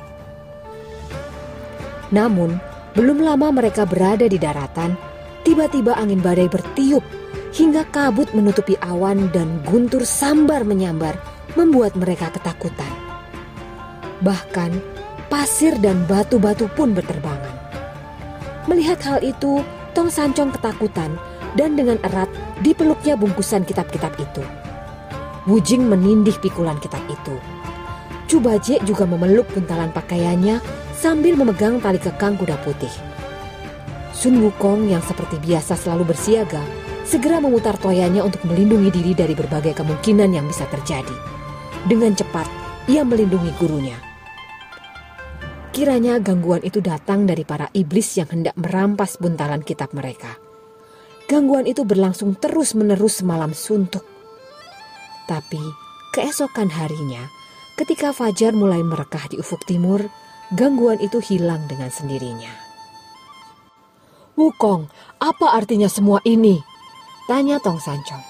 Namun, 2.08 2.56
belum 2.96 3.20
lama 3.20 3.52
mereka 3.52 3.84
berada 3.84 4.24
di 4.24 4.36
daratan, 4.40 4.96
tiba-tiba 5.44 5.96
angin 5.96 6.24
badai 6.24 6.48
bertiup 6.48 7.04
hingga 7.52 7.84
kabut 7.92 8.32
menutupi 8.32 8.80
awan 8.80 9.28
dan 9.32 9.60
guntur 9.68 10.08
sambar 10.08 10.64
menyambar 10.64 11.16
membuat 11.52 11.96
mereka 12.00 12.32
ketakutan. 12.32 12.92
Bahkan, 14.24 14.72
pasir 15.28 15.76
dan 15.80 16.04
batu-batu 16.08 16.68
pun 16.72 16.96
berterbangan. 16.96 17.56
Melihat 18.68 19.00
hal 19.04 19.20
itu, 19.20 19.60
Tong 19.92 20.08
Sancong 20.08 20.52
ketakutan 20.56 21.20
dan 21.56 21.76
dengan 21.76 22.00
erat 22.00 22.28
dipeluknya 22.64 23.16
bungkusan 23.20 23.68
kitab-kitab 23.68 24.16
itu. 24.16 24.40
Wujing 25.42 25.90
menindih 25.90 26.38
pikulan 26.38 26.78
kitab 26.78 27.02
itu. 27.10 27.34
Cubaje 28.30 28.78
juga 28.86 29.04
memeluk 29.04 29.50
buntalan 29.50 29.90
pakaiannya 29.90 30.62
sambil 30.94 31.34
memegang 31.34 31.82
tali 31.82 31.98
kekang 31.98 32.38
kuda 32.38 32.62
putih. 32.62 32.92
Sun 34.14 34.38
Wukong 34.38 34.86
yang 34.86 35.02
seperti 35.02 35.42
biasa 35.42 35.74
selalu 35.74 36.14
bersiaga, 36.14 36.62
segera 37.02 37.42
memutar 37.42 37.74
toyanya 37.74 38.22
untuk 38.22 38.46
melindungi 38.46 38.94
diri 38.94 39.12
dari 39.18 39.34
berbagai 39.34 39.74
kemungkinan 39.74 40.30
yang 40.30 40.46
bisa 40.46 40.62
terjadi. 40.70 41.16
Dengan 41.90 42.14
cepat, 42.14 42.46
ia 42.86 43.02
melindungi 43.02 43.50
gurunya. 43.58 43.98
Kiranya 45.72 46.20
gangguan 46.20 46.62
itu 46.62 46.78
datang 46.78 47.24
dari 47.26 47.42
para 47.42 47.66
iblis 47.74 48.14
yang 48.20 48.28
hendak 48.30 48.54
merampas 48.54 49.18
buntalan 49.18 49.64
kitab 49.64 49.90
mereka. 49.96 50.38
Gangguan 51.26 51.64
itu 51.64 51.82
berlangsung 51.82 52.36
terus-menerus 52.36 53.24
semalam 53.24 53.56
suntuk. 53.56 54.04
Tapi 55.26 55.62
keesokan 56.12 56.68
harinya, 56.70 57.26
ketika 57.78 58.10
fajar 58.10 58.52
mulai 58.52 58.82
merekah 58.82 59.30
di 59.30 59.38
ufuk 59.38 59.62
timur, 59.64 60.06
gangguan 60.52 61.00
itu 61.00 61.22
hilang 61.22 61.64
dengan 61.70 61.88
sendirinya. 61.88 62.52
Wukong, 64.36 64.88
apa 65.20 65.54
artinya 65.54 65.86
semua 65.86 66.18
ini? 66.24 66.56
Tanya 67.28 67.60
Tong 67.60 67.78
Sancong. 67.78 68.24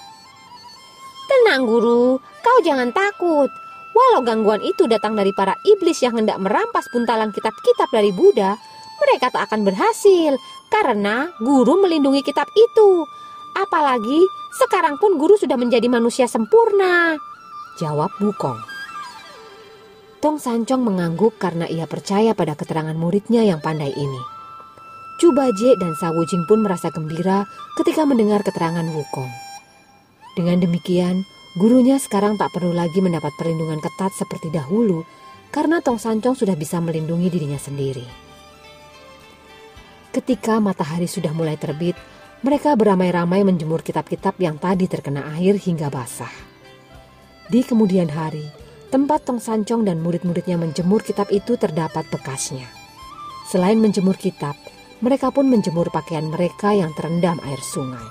Tenang 1.30 1.64
guru, 1.64 2.20
kau 2.42 2.58
jangan 2.60 2.92
takut. 2.92 3.48
Walau 3.92 4.24
gangguan 4.24 4.60
itu 4.64 4.88
datang 4.88 5.14
dari 5.14 5.30
para 5.36 5.52
iblis 5.68 6.00
yang 6.00 6.16
hendak 6.16 6.40
merampas 6.40 6.88
buntalan 6.92 7.28
kitab-kitab 7.32 7.88
dari 7.92 8.08
Buddha, 8.12 8.56
mereka 9.00 9.28
tak 9.32 9.50
akan 9.50 9.68
berhasil 9.68 10.38
karena 10.72 11.28
guru 11.38 11.82
melindungi 11.82 12.24
kitab 12.24 12.48
itu. 12.56 13.04
Apalagi 13.52 14.20
sekarang 14.56 14.96
pun 14.96 15.20
guru 15.20 15.36
sudah 15.36 15.56
menjadi 15.60 15.88
manusia 15.88 16.24
sempurna. 16.28 17.16
Jawab 17.80 18.12
Wukong. 18.20 18.60
Tong 20.22 20.38
Sancong 20.38 20.86
mengangguk 20.86 21.34
karena 21.40 21.66
ia 21.66 21.88
percaya 21.90 22.30
pada 22.32 22.54
keterangan 22.54 22.94
muridnya 22.94 23.42
yang 23.42 23.58
pandai 23.58 23.90
ini. 23.90 24.22
Chu 25.18 25.34
Baje 25.34 25.74
dan 25.76 25.98
Sawu 25.98 26.22
Jing 26.26 26.46
pun 26.46 26.62
merasa 26.62 26.88
gembira 26.94 27.42
ketika 27.74 28.06
mendengar 28.06 28.40
keterangan 28.46 28.86
Wukong. 28.86 29.30
Dengan 30.38 30.62
demikian, 30.62 31.26
gurunya 31.58 32.00
sekarang 32.00 32.40
tak 32.40 32.54
perlu 32.54 32.72
lagi 32.72 33.02
mendapat 33.02 33.34
perlindungan 33.36 33.82
ketat 33.82 34.14
seperti 34.16 34.48
dahulu 34.48 35.04
karena 35.52 35.84
Tong 35.84 36.00
Sancong 36.00 36.38
sudah 36.38 36.56
bisa 36.56 36.80
melindungi 36.80 37.28
dirinya 37.28 37.60
sendiri. 37.60 38.06
Ketika 40.12 40.60
matahari 40.60 41.08
sudah 41.08 41.32
mulai 41.32 41.56
terbit, 41.56 41.96
mereka 42.42 42.74
beramai-ramai 42.74 43.46
menjemur 43.46 43.86
kitab-kitab 43.86 44.34
yang 44.42 44.58
tadi 44.58 44.90
terkena 44.90 45.30
air 45.38 45.54
hingga 45.54 45.86
basah. 45.86 46.30
Di 47.46 47.62
kemudian 47.62 48.10
hari, 48.10 48.50
tempat 48.90 49.22
Tong 49.22 49.38
Sancong 49.38 49.86
dan 49.86 50.02
murid-muridnya 50.02 50.58
menjemur 50.58 51.06
kitab 51.06 51.30
itu 51.30 51.54
terdapat 51.54 52.02
bekasnya. 52.10 52.66
Selain 53.46 53.78
menjemur 53.78 54.18
kitab, 54.18 54.58
mereka 54.98 55.30
pun 55.30 55.46
menjemur 55.46 55.86
pakaian 55.94 56.26
mereka 56.26 56.74
yang 56.74 56.90
terendam 56.98 57.38
air 57.46 57.62
sungai. 57.62 58.06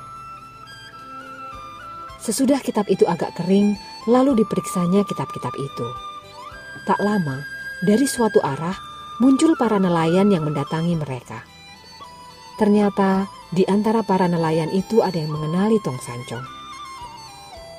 Sesudah 2.24 2.64
kitab 2.64 2.88
itu 2.88 3.04
agak 3.04 3.36
kering, 3.36 3.76
lalu 4.08 4.40
diperiksanya 4.40 5.04
kitab-kitab 5.04 5.52
itu. 5.60 5.88
Tak 6.88 7.04
lama, 7.04 7.44
dari 7.84 8.08
suatu 8.08 8.40
arah 8.40 8.78
muncul 9.20 9.60
para 9.60 9.76
nelayan 9.76 10.32
yang 10.32 10.48
mendatangi 10.48 10.96
mereka. 10.96 11.50
Ternyata 12.60 13.27
di 13.51 13.67
antara 13.67 14.01
para 14.01 14.31
nelayan 14.31 14.72
itu 14.72 15.03
ada 15.03 15.20
yang 15.20 15.31
mengenali 15.31 15.77
Tong 15.84 16.00
Sancong. 16.00 16.43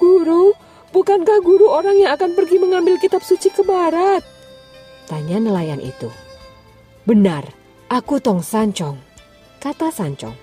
Guru, 0.01 0.53
bukankah 0.93 1.41
guru 1.41 1.73
orang 1.73 1.97
yang 1.97 2.13
akan 2.13 2.37
pergi 2.37 2.61
mengambil 2.61 3.01
kitab 3.01 3.25
suci 3.25 3.49
ke 3.49 3.65
barat? 3.65 4.21
Tanya 5.09 5.41
nelayan 5.41 5.81
itu. 5.81 6.13
Benar, 7.09 7.49
aku 7.89 8.21
Tong 8.23 8.45
Sancong, 8.45 9.01
kata 9.59 9.91
Sancong. 9.91 10.35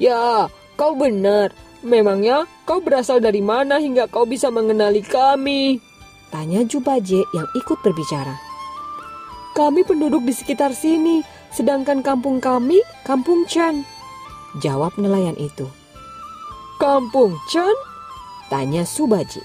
Ya, 0.00 0.48
kau 0.76 0.96
benar. 0.96 1.52
Memangnya 1.82 2.46
kau 2.62 2.78
berasal 2.78 3.18
dari 3.18 3.42
mana 3.42 3.82
hingga 3.82 4.06
kau 4.06 4.22
bisa 4.22 4.54
mengenali 4.54 5.02
kami? 5.02 5.82
Tanya 6.30 6.62
Jubaje 6.62 7.26
yang 7.34 7.48
ikut 7.58 7.78
berbicara. 7.82 8.38
Kami 9.52 9.84
penduduk 9.84 10.22
di 10.24 10.32
sekitar 10.32 10.72
sini, 10.72 11.20
sedangkan 11.52 12.00
kampung 12.00 12.40
kami 12.40 12.80
Kampung 13.04 13.44
Chan. 13.48 13.84
Jawab 14.60 14.96
nelayan 14.96 15.36
itu. 15.36 15.68
Kampung 16.80 17.36
Chan? 17.48 17.72
Tanya 18.52 18.84
Subaji. 18.84 19.40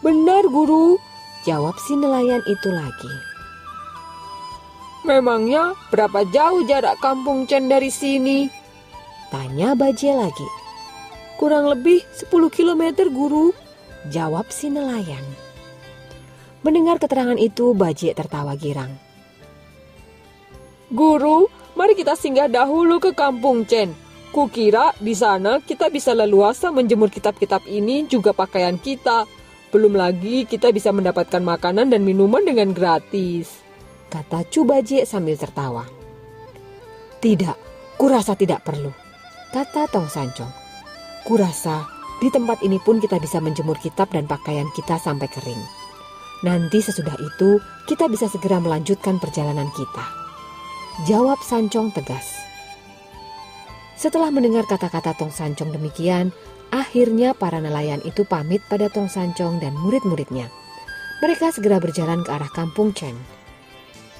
Benar 0.00 0.48
guru, 0.48 0.96
jawab 1.44 1.76
si 1.80 1.96
nelayan 1.96 2.40
itu 2.44 2.68
lagi. 2.72 3.12
Memangnya 5.04 5.76
berapa 5.92 6.24
jauh 6.32 6.64
jarak 6.64 6.96
Kampung 7.04 7.44
Chan 7.44 7.68
dari 7.68 7.92
sini? 7.92 8.48
Tanya 9.28 9.76
Baje 9.76 10.12
lagi. 10.16 10.48
Kurang 11.36 11.68
lebih 11.68 12.00
10 12.16 12.30
km 12.48 13.10
guru, 13.12 13.52
jawab 14.08 14.48
si 14.48 14.72
nelayan. 14.72 15.24
Mendengar 16.64 16.96
keterangan 16.96 17.36
itu, 17.36 17.76
Baje 17.76 18.16
tertawa 18.16 18.56
girang. 18.56 18.96
Guru, 20.92 21.48
mari 21.72 21.96
kita 21.96 22.12
singgah 22.12 22.52
dahulu 22.52 23.00
ke 23.00 23.16
kampung 23.16 23.64
Chen. 23.64 23.96
Kukira 24.34 24.92
di 25.00 25.16
sana 25.16 25.62
kita 25.62 25.88
bisa 25.88 26.12
leluasa 26.12 26.68
menjemur 26.74 27.08
kitab-kitab 27.08 27.64
ini 27.64 28.04
juga 28.04 28.36
pakaian 28.36 28.76
kita. 28.76 29.24
Belum 29.72 29.96
lagi 29.96 30.44
kita 30.44 30.74
bisa 30.74 30.92
mendapatkan 30.92 31.40
makanan 31.40 31.88
dan 31.88 32.04
minuman 32.04 32.44
dengan 32.44 32.76
gratis. 32.76 33.64
Kata 34.12 34.44
Cubaje 34.50 35.08
sambil 35.08 35.40
tertawa. 35.40 35.88
Tidak, 37.22 37.56
kurasa 37.96 38.36
tidak 38.36 38.66
perlu. 38.66 38.92
Kata 39.54 39.88
Tong 39.88 40.10
Sancong. 40.10 40.52
Kurasa 41.24 41.88
di 42.20 42.28
tempat 42.28 42.60
ini 42.60 42.76
pun 42.82 43.00
kita 43.00 43.16
bisa 43.16 43.40
menjemur 43.40 43.80
kitab 43.80 44.12
dan 44.12 44.28
pakaian 44.28 44.68
kita 44.76 45.00
sampai 45.00 45.30
kering. 45.32 45.62
Nanti 46.44 46.84
sesudah 46.84 47.16
itu 47.16 47.56
kita 47.88 48.04
bisa 48.10 48.28
segera 48.28 48.60
melanjutkan 48.60 49.16
perjalanan 49.16 49.70
kita. 49.72 50.23
Jawab 51.02 51.42
Sancong 51.42 51.90
tegas. 51.90 52.22
Setelah 53.98 54.30
mendengar 54.30 54.62
kata-kata 54.70 55.10
Tong 55.18 55.34
Sancong 55.34 55.74
demikian, 55.74 56.30
akhirnya 56.70 57.34
para 57.34 57.58
nelayan 57.58 57.98
itu 58.06 58.22
pamit 58.22 58.62
pada 58.70 58.86
Tong 58.86 59.10
Sancong 59.10 59.58
dan 59.58 59.74
murid-muridnya. 59.74 60.46
Mereka 61.18 61.50
segera 61.50 61.82
berjalan 61.82 62.22
ke 62.22 62.30
arah 62.30 62.46
kampung 62.54 62.94
Chen. 62.94 63.18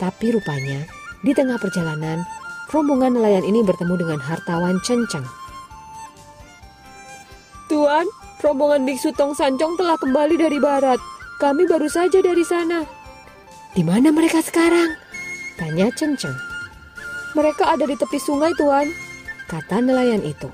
Tapi 0.03 0.35
rupanya, 0.35 0.83
di 1.23 1.31
tengah 1.31 1.63
perjalanan, 1.63 2.27
rombongan 2.75 3.23
nelayan 3.23 3.47
ini 3.47 3.63
bertemu 3.63 3.95
dengan 3.95 4.19
hartawan 4.19 4.83
Chen 4.83 5.07
Cheng 5.07 5.31
Tuan, 7.71 8.11
rombongan 8.43 8.83
biksu 8.83 9.15
Tong 9.15 9.31
Sancong 9.31 9.79
telah 9.79 9.95
kembali 9.95 10.43
dari 10.43 10.59
barat. 10.59 10.99
Kami 11.39 11.71
baru 11.71 11.87
saja 11.87 12.19
dari 12.19 12.43
sana. 12.43 12.83
Di 13.79 13.87
mana 13.87 14.11
mereka 14.11 14.43
sekarang? 14.43 14.99
Tanya 15.55 15.87
Ceng 15.95 16.19
Ceng. 16.19 16.54
Mereka 17.35 17.67
ada 17.67 17.85
di 17.85 17.99
tepi 17.99 18.19
sungai, 18.19 18.55
Tuan. 18.55 18.89
Kata 19.51 19.83
nelayan 19.83 20.23
itu. 20.23 20.49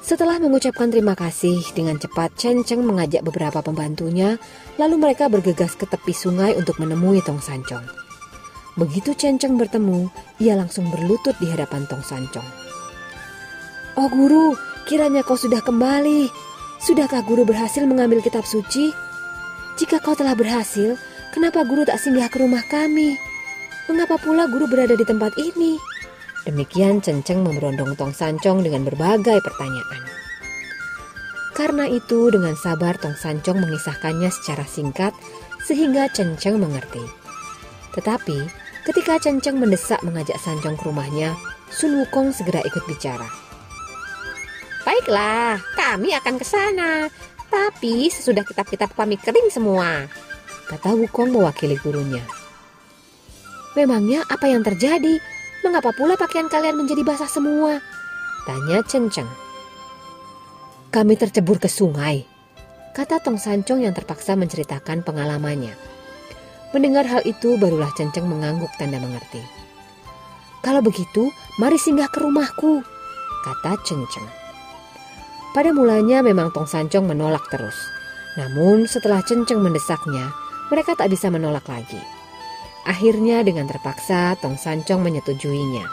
Setelah 0.00 0.38
mengucapkan 0.42 0.90
terima 0.90 1.16
kasih, 1.16 1.60
dengan 1.74 1.96
cepat 1.96 2.34
Chen 2.36 2.62
Cheng 2.66 2.84
mengajak 2.84 3.24
beberapa 3.24 3.64
pembantunya, 3.64 4.36
lalu 4.76 5.00
mereka 5.00 5.32
bergegas 5.32 5.76
ke 5.76 5.86
tepi 5.88 6.12
sungai 6.12 6.56
untuk 6.58 6.76
menemui 6.82 7.22
Tong 7.24 7.38
Sancong. 7.40 7.84
Begitu 8.74 9.14
Chen 9.14 9.38
Cheng 9.38 9.54
bertemu, 9.56 10.10
ia 10.42 10.58
langsung 10.58 10.88
berlutut 10.92 11.34
di 11.38 11.46
hadapan 11.48 11.86
Tong 11.86 12.02
Sancong. 12.02 12.46
Oh 13.98 14.08
guru, 14.08 14.56
Kiranya 14.90 15.22
kau 15.22 15.38
sudah 15.38 15.62
kembali. 15.62 16.26
Sudahkah 16.82 17.22
guru 17.22 17.46
berhasil 17.46 17.86
mengambil 17.86 18.18
kitab 18.24 18.42
suci? 18.42 18.90
Jika 19.78 20.02
kau 20.02 20.18
telah 20.18 20.34
berhasil, 20.34 20.98
kenapa 21.30 21.62
guru 21.62 21.86
tak 21.86 22.02
singgah 22.02 22.26
ke 22.26 22.42
rumah 22.42 22.66
kami? 22.66 23.14
Mengapa 23.90 24.22
pula 24.22 24.46
guru 24.46 24.70
berada 24.70 24.94
di 24.94 25.02
tempat 25.02 25.34
ini? 25.34 25.74
Demikian 26.46 27.02
Cenceng 27.02 27.42
memberondong 27.42 27.98
Tong 27.98 28.14
Sancong 28.14 28.62
dengan 28.62 28.86
berbagai 28.86 29.42
pertanyaan. 29.42 30.02
Karena 31.58 31.90
itu 31.90 32.30
dengan 32.30 32.54
sabar 32.54 32.94
Tong 33.02 33.18
Sancong 33.18 33.58
mengisahkannya 33.58 34.30
secara 34.30 34.62
singkat 34.62 35.10
sehingga 35.66 36.06
Cenceng 36.06 36.62
mengerti. 36.62 37.02
Tetapi 37.98 38.38
ketika 38.86 39.18
Cenceng 39.18 39.58
mendesak 39.58 39.98
mengajak 40.06 40.38
Sancong 40.38 40.78
ke 40.78 40.86
rumahnya, 40.86 41.34
Sun 41.74 41.98
Wukong 41.98 42.30
segera 42.30 42.62
ikut 42.62 42.86
bicara. 42.86 43.26
Baiklah, 44.86 45.58
kami 45.74 46.14
akan 46.14 46.38
ke 46.38 46.46
sana. 46.46 47.10
Tapi 47.50 48.06
sesudah 48.06 48.46
kitab-kitab 48.46 48.94
kami 48.94 49.18
kering 49.18 49.50
semua. 49.50 50.06
Kata 50.70 50.94
Wukong 50.94 51.34
mewakili 51.34 51.74
gurunya. 51.82 52.22
Memangnya 53.78 54.26
apa 54.26 54.50
yang 54.50 54.66
terjadi? 54.66 55.20
Mengapa 55.62 55.92
pula 55.94 56.16
pakaian 56.16 56.48
kalian 56.48 56.74
menjadi 56.74 57.04
basah 57.04 57.28
semua? 57.30 57.78
Tanya 58.48 58.80
Chen 58.88 59.12
Cheng. 59.12 59.28
Kami 60.90 61.14
tercebur 61.14 61.60
ke 61.60 61.70
sungai. 61.70 62.26
Kata 62.90 63.22
Tong 63.22 63.38
Sancong 63.38 63.86
yang 63.86 63.94
terpaksa 63.94 64.34
menceritakan 64.34 65.06
pengalamannya. 65.06 65.76
Mendengar 66.74 67.06
hal 67.06 67.22
itu, 67.22 67.54
barulah 67.60 67.92
Chen 67.94 68.10
Cheng 68.10 68.26
mengangguk 68.26 68.70
tanda 68.74 68.98
mengerti. 68.98 69.42
Kalau 70.60 70.82
begitu, 70.82 71.30
mari 71.62 71.78
singgah 71.78 72.10
ke 72.10 72.18
rumahku, 72.20 72.82
kata 73.46 73.78
Chen 73.86 74.02
Cheng. 74.10 74.28
Pada 75.50 75.74
mulanya 75.74 76.22
memang 76.22 76.54
Tong 76.54 76.66
Sancong 76.66 77.10
menolak 77.10 77.42
terus. 77.50 77.74
Namun 78.38 78.86
setelah 78.86 79.18
Cenceng 79.26 79.58
mendesaknya, 79.58 80.30
mereka 80.70 80.94
tak 80.94 81.10
bisa 81.10 81.26
menolak 81.26 81.66
lagi. 81.66 81.98
Akhirnya 82.88 83.44
dengan 83.44 83.68
terpaksa 83.68 84.36
Tong 84.40 84.56
Sancong 84.56 85.04
menyetujuinya. 85.04 85.84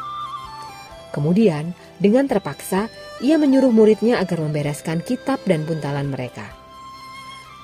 Kemudian 1.11 1.73
dengan 1.97 2.29
terpaksa 2.29 2.87
ia 3.19 3.35
menyuruh 3.41 3.73
muridnya 3.73 4.21
agar 4.21 4.37
membereskan 4.39 5.01
kitab 5.01 5.41
dan 5.49 5.65
buntalan 5.65 6.07
mereka. 6.07 6.45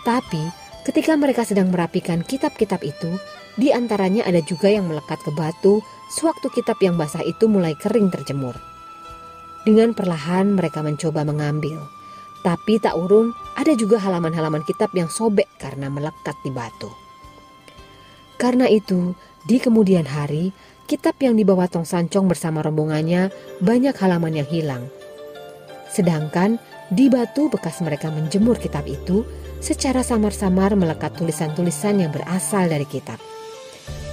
Tapi 0.03 0.41
ketika 0.83 1.15
mereka 1.15 1.47
sedang 1.47 1.71
merapikan 1.71 2.25
kitab-kitab 2.25 2.83
itu, 2.83 3.15
di 3.55 3.69
antaranya 3.69 4.25
ada 4.25 4.41
juga 4.41 4.67
yang 4.73 4.89
melekat 4.89 5.21
ke 5.21 5.31
batu 5.31 5.79
sewaktu 6.09 6.49
kitab 6.51 6.81
yang 6.81 6.97
basah 6.97 7.21
itu 7.21 7.45
mulai 7.45 7.77
kering 7.77 8.09
terjemur. 8.09 8.57
Dengan 9.63 9.95
perlahan 9.95 10.59
mereka 10.59 10.83
mencoba 10.83 11.23
mengambil, 11.23 11.79
tapi 12.43 12.81
tak 12.81 12.99
urung 12.99 13.31
ada 13.55 13.71
juga 13.77 14.01
halaman-halaman 14.01 14.65
kitab 14.67 14.91
yang 14.91 15.07
sobek 15.07 15.47
karena 15.55 15.87
melekat 15.87 16.35
di 16.43 16.51
batu. 16.51 17.02
Karena 18.43 18.67
itu, 18.67 19.15
di 19.47 19.55
kemudian 19.55 20.03
hari, 20.03 20.51
kitab 20.83 21.15
yang 21.23 21.39
dibawa 21.39 21.71
Tong 21.71 21.87
Sancong 21.87 22.27
bersama 22.27 22.59
rombongannya 22.59 23.31
banyak 23.63 23.95
halaman 23.95 24.35
yang 24.35 24.49
hilang. 24.51 24.83
Sedangkan 25.87 26.59
di 26.91 27.07
batu 27.07 27.47
bekas 27.47 27.79
mereka 27.79 28.11
menjemur 28.11 28.59
kitab 28.59 28.83
itu, 28.83 29.23
secara 29.63 30.03
samar-samar 30.03 30.75
melekat 30.75 31.15
tulisan-tulisan 31.15 32.03
yang 32.03 32.11
berasal 32.11 32.67
dari 32.67 32.83
kitab. 32.83 33.15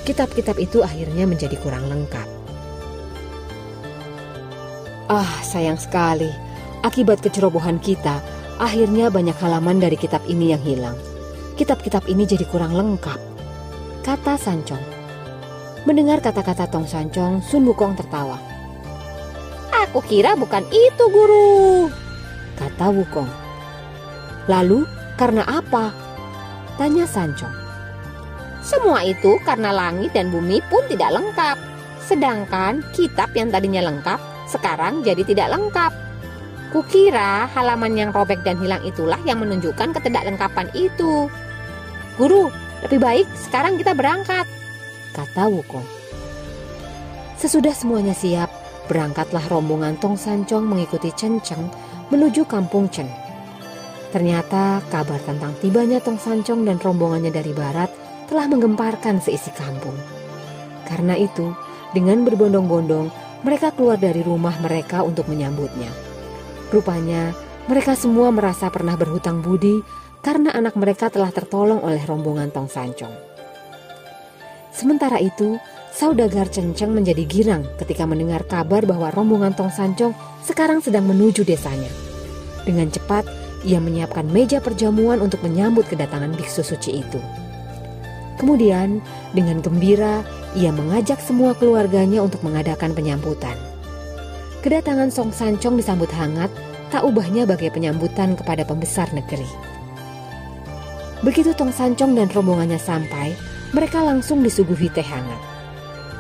Kitab-kitab 0.07 0.63
itu 0.63 0.87
akhirnya 0.87 1.27
menjadi 1.27 1.59
kurang 1.59 1.91
lengkap. 1.91 2.29
Ah, 5.11 5.43
sayang 5.43 5.75
sekali. 5.83 6.31
Akibat 6.87 7.19
kecerobohan 7.19 7.83
kita, 7.83 8.23
akhirnya 8.63 9.11
banyak 9.11 9.35
halaman 9.43 9.83
dari 9.83 9.99
kitab 9.99 10.23
ini 10.31 10.55
yang 10.55 10.63
hilang. 10.63 10.95
Kitab-kitab 11.59 12.07
ini 12.07 12.31
jadi 12.31 12.47
kurang 12.47 12.79
lengkap. 12.79 13.30
Kata 14.01 14.33
Sancong. 14.33 14.81
Mendengar 15.85 16.25
kata-kata 16.25 16.65
Tong 16.73 16.89
Sancong, 16.89 17.45
Sun 17.45 17.69
Wukong 17.69 17.93
tertawa. 18.01 18.41
Aku 19.77 20.01
kira 20.01 20.33
bukan 20.41 20.65
itu, 20.73 21.05
guru. 21.13 21.93
Kata 22.57 22.89
Wukong. 22.89 23.29
Lalu, 24.49 24.89
karena 25.21 25.45
apa? 25.45 25.93
Tanya 26.81 27.05
Sancong. 27.05 27.53
Semua 28.65 29.05
itu 29.05 29.37
karena 29.45 29.69
langit 29.69 30.17
dan 30.17 30.33
bumi 30.33 30.65
pun 30.73 30.81
tidak 30.89 31.21
lengkap. 31.21 31.61
Sedangkan 32.01 32.81
kitab 32.97 33.29
yang 33.37 33.53
tadinya 33.53 33.85
lengkap, 33.85 34.49
sekarang 34.49 35.05
jadi 35.05 35.29
tidak 35.29 35.61
lengkap. 35.61 35.93
Kukira 36.73 37.53
halaman 37.53 38.01
yang 38.01 38.17
robek 38.17 38.41
dan 38.49 38.57
hilang 38.65 38.81
itulah 38.81 39.21
yang 39.29 39.45
menunjukkan 39.45 39.93
ketidaklengkapan 39.93 40.73
itu. 40.73 41.29
Guru, 42.17 42.49
lebih 42.87 42.99
baik 43.01 43.27
sekarang 43.37 43.77
kita 43.77 43.93
berangkat, 43.93 44.49
kata 45.13 45.49
Wukong. 45.53 45.85
Sesudah 47.37 47.73
semuanya 47.73 48.13
siap, 48.13 48.53
berangkatlah 48.89 49.45
rombongan 49.49 49.97
Tong 49.97 50.17
Sancong 50.17 50.65
mengikuti 50.65 51.09
Chen 51.17 51.41
Cheng 51.41 51.69
menuju 52.13 52.45
kampung 52.45 52.89
Chen. 52.93 53.09
Ternyata 54.11 54.83
kabar 54.91 55.23
tentang 55.23 55.55
tibanya 55.63 56.03
Tong 56.03 56.19
Sancong 56.21 56.67
dan 56.67 56.77
rombongannya 56.83 57.31
dari 57.31 57.55
barat 57.55 57.89
telah 58.27 58.51
menggemparkan 58.51 59.23
seisi 59.23 59.49
kampung. 59.55 59.95
Karena 60.85 61.15
itu, 61.15 61.55
dengan 61.95 62.27
berbondong-bondong, 62.27 63.09
mereka 63.47 63.73
keluar 63.73 63.97
dari 63.97 64.21
rumah 64.21 64.53
mereka 64.61 65.01
untuk 65.07 65.31
menyambutnya. 65.31 65.89
Rupanya, 66.75 67.33
mereka 67.71 67.95
semua 67.95 68.35
merasa 68.35 68.67
pernah 68.69 68.99
berhutang 68.99 69.41
budi 69.41 69.79
karena 70.21 70.53
anak 70.53 70.77
mereka 70.77 71.09
telah 71.09 71.33
tertolong 71.33 71.81
oleh 71.81 72.01
rombongan 72.05 72.53
Tong 72.53 72.69
Sancong. 72.69 73.13
Sementara 74.71 75.19
itu, 75.19 75.59
saudagar 75.91 76.47
Cenceng 76.49 76.95
menjadi 76.95 77.25
girang 77.27 77.65
ketika 77.81 78.07
mendengar 78.07 78.47
kabar 78.47 78.87
bahwa 78.87 79.11
rombongan 79.11 79.57
Tong 79.57 79.73
Sancong 79.73 80.15
sekarang 80.45 80.81
sedang 80.81 81.09
menuju 81.09 81.43
desanya. 81.43 81.91
Dengan 82.65 82.93
cepat, 82.93 83.27
ia 83.65 83.81
menyiapkan 83.81 84.25
meja 84.29 84.61
perjamuan 84.61 85.21
untuk 85.21 85.45
menyambut 85.45 85.85
kedatangan 85.89 86.33
biksu 86.37 86.65
suci 86.65 87.05
itu. 87.05 87.21
Kemudian, 88.41 89.05
dengan 89.37 89.61
gembira, 89.61 90.25
ia 90.57 90.73
mengajak 90.73 91.21
semua 91.21 91.53
keluarganya 91.53 92.25
untuk 92.25 92.41
mengadakan 92.41 92.97
penyambutan. 92.97 93.57
Kedatangan 94.65 95.13
Song 95.13 95.33
Sancong 95.33 95.77
disambut 95.77 96.09
hangat, 96.17 96.49
tak 96.89 97.05
ubahnya 97.05 97.45
bagai 97.45 97.69
penyambutan 97.73 98.33
kepada 98.37 98.65
pembesar 98.65 99.09
negeri. 99.13 99.49
Begitu 101.21 101.53
Tong 101.53 101.69
Sancong 101.69 102.17
dan 102.17 102.33
rombongannya 102.33 102.81
sampai, 102.81 103.37
mereka 103.77 104.01
langsung 104.01 104.41
disuguhi 104.41 104.89
teh 104.89 105.05
hangat. 105.05 105.41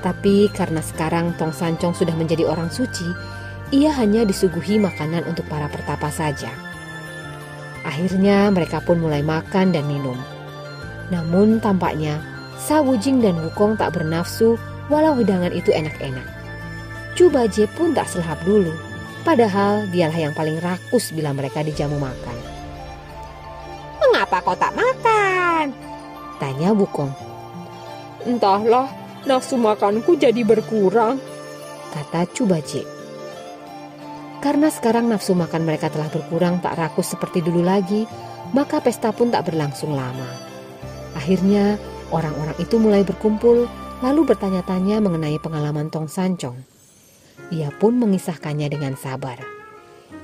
Tapi 0.04 0.52
karena 0.52 0.84
sekarang 0.84 1.32
Tong 1.40 1.56
Sancong 1.56 1.96
sudah 1.96 2.12
menjadi 2.12 2.44
orang 2.44 2.68
suci, 2.68 3.08
ia 3.72 3.92
hanya 3.96 4.28
disuguhi 4.28 4.76
makanan 4.76 5.24
untuk 5.24 5.48
para 5.48 5.72
pertapa 5.72 6.12
saja. 6.12 6.52
Akhirnya 7.80 8.52
mereka 8.52 8.84
pun 8.84 9.00
mulai 9.00 9.24
makan 9.24 9.72
dan 9.72 9.88
minum. 9.88 10.16
Namun 11.08 11.64
tampaknya 11.64 12.20
Sa 12.60 12.84
Wujing 12.84 13.24
dan 13.24 13.40
Wukong 13.40 13.80
tak 13.80 13.96
bernafsu 13.96 14.60
walau 14.92 15.16
hidangan 15.16 15.54
itu 15.54 15.72
enak-enak. 15.72 16.28
Chu 17.16 17.32
Baje 17.32 17.64
pun 17.72 17.96
tak 17.96 18.08
selahap 18.08 18.36
dulu, 18.44 18.72
padahal 19.24 19.88
dialah 19.88 20.28
yang 20.28 20.34
paling 20.36 20.60
rakus 20.60 21.08
bila 21.12 21.32
mereka 21.32 21.64
dijamu 21.64 21.96
makan. 21.96 22.39
Mengapa 24.30 24.46
kau 24.46 24.62
tak 24.62 24.78
makan? 24.78 25.74
Tanya 26.38 26.70
Wukong. 26.70 27.10
Entahlah, 28.30 28.86
nafsu 29.26 29.58
makanku 29.58 30.14
jadi 30.14 30.46
berkurang, 30.46 31.18
kata 31.90 32.30
Chu 32.30 32.46
Baje. 32.46 32.86
Karena 34.38 34.70
sekarang 34.70 35.10
nafsu 35.10 35.34
makan 35.34 35.66
mereka 35.66 35.90
telah 35.90 36.06
berkurang 36.14 36.62
tak 36.62 36.78
rakus 36.78 37.10
seperti 37.10 37.42
dulu 37.42 37.66
lagi, 37.66 38.06
maka 38.54 38.78
pesta 38.78 39.10
pun 39.10 39.34
tak 39.34 39.50
berlangsung 39.50 39.98
lama. 39.98 40.30
Akhirnya, 41.18 41.74
orang-orang 42.14 42.54
itu 42.62 42.78
mulai 42.78 43.02
berkumpul 43.02 43.66
lalu 43.98 44.30
bertanya-tanya 44.30 45.02
mengenai 45.02 45.42
pengalaman 45.42 45.90
Tong 45.90 46.06
Sancong. 46.06 46.54
Ia 47.50 47.74
pun 47.82 47.98
mengisahkannya 47.98 48.70
dengan 48.70 48.94
sabar. 48.94 49.59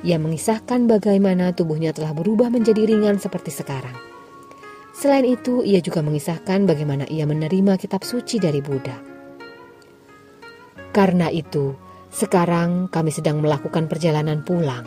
Ia 0.06 0.22
mengisahkan 0.22 0.86
bagaimana 0.86 1.50
tubuhnya 1.50 1.90
telah 1.90 2.14
berubah 2.14 2.46
menjadi 2.46 2.86
ringan 2.86 3.18
seperti 3.18 3.50
sekarang. 3.50 3.98
Selain 4.94 5.26
itu, 5.26 5.66
ia 5.66 5.82
juga 5.82 6.00
mengisahkan 6.06 6.62
bagaimana 6.62 7.10
ia 7.10 7.26
menerima 7.26 7.74
kitab 7.74 8.06
suci 8.06 8.38
dari 8.38 8.62
Buddha. 8.62 8.94
Karena 10.94 11.26
itu, 11.34 11.74
sekarang 12.14 12.86
kami 12.88 13.10
sedang 13.10 13.42
melakukan 13.42 13.90
perjalanan 13.90 14.46
pulang. 14.46 14.86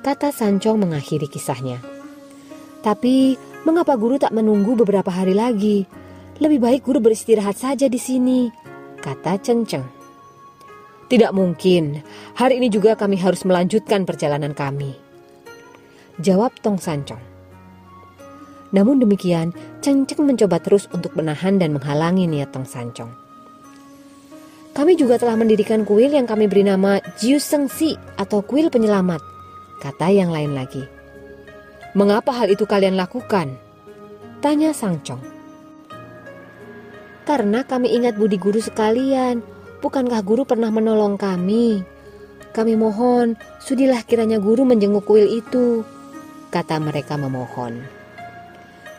Kata 0.00 0.30
Sancong 0.32 0.78
mengakhiri 0.80 1.28
kisahnya. 1.28 1.82
Tapi 2.80 3.36
Mengapa 3.60 3.92
guru 4.00 4.16
tak 4.16 4.32
menunggu 4.32 4.72
beberapa 4.72 5.12
hari 5.12 5.36
lagi? 5.36 5.84
Lebih 6.40 6.64
baik 6.64 6.80
guru 6.80 7.04
beristirahat 7.04 7.60
saja 7.60 7.92
di 7.92 8.00
sini, 8.00 8.48
kata 9.04 9.36
Cenceng. 9.36 9.99
Tidak 11.10 11.34
mungkin, 11.34 12.06
hari 12.38 12.62
ini 12.62 12.70
juga 12.70 12.94
kami 12.94 13.18
harus 13.18 13.42
melanjutkan 13.42 14.06
perjalanan 14.06 14.54
kami. 14.54 14.94
Jawab 16.22 16.54
Tong 16.62 16.78
Sancong. 16.78 17.18
Namun 18.70 19.02
demikian, 19.02 19.50
Cenceng 19.82 20.22
mencoba 20.22 20.62
terus 20.62 20.86
untuk 20.94 21.18
menahan 21.18 21.58
dan 21.58 21.74
menghalangi 21.74 22.30
niat 22.30 22.54
Tong 22.54 22.62
Sancong. 22.62 23.10
Kami 24.70 24.94
juga 24.94 25.18
telah 25.18 25.34
mendirikan 25.34 25.82
kuil 25.82 26.14
yang 26.14 26.30
kami 26.30 26.46
beri 26.46 26.62
nama 26.62 27.02
Jiu 27.18 27.42
Seng 27.42 27.66
Si 27.66 27.98
atau 28.14 28.38
kuil 28.46 28.70
penyelamat, 28.70 29.18
kata 29.82 30.14
yang 30.14 30.30
lain 30.30 30.54
lagi. 30.54 30.86
Mengapa 31.98 32.30
hal 32.30 32.54
itu 32.54 32.70
kalian 32.70 32.94
lakukan? 32.94 33.58
Tanya 34.38 34.70
Sang 34.70 35.02
Chong. 35.02 35.18
Karena 37.26 37.66
kami 37.66 37.90
ingat 37.98 38.14
budi 38.14 38.38
guru 38.38 38.62
sekalian. 38.62 39.42
Bukankah 39.80 40.20
guru 40.20 40.44
pernah 40.44 40.68
menolong 40.68 41.16
kami? 41.16 41.80
Kami 42.52 42.76
mohon, 42.76 43.38
sudilah 43.62 44.04
kiranya 44.04 44.36
guru 44.36 44.68
menjenguk 44.68 45.08
kuil 45.08 45.24
itu. 45.24 45.86
Kata 46.52 46.76
mereka 46.76 47.16
memohon. 47.16 47.80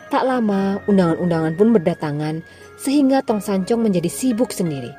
Tak 0.09 0.23
lama, 0.25 0.81
undangan-undangan 0.89 1.53
pun 1.55 1.69
berdatangan, 1.75 2.35
sehingga 2.81 3.21
Tong 3.21 3.39
Sancong 3.39 3.79
menjadi 3.79 4.09
sibuk 4.09 4.49
sendiri. 4.51 4.91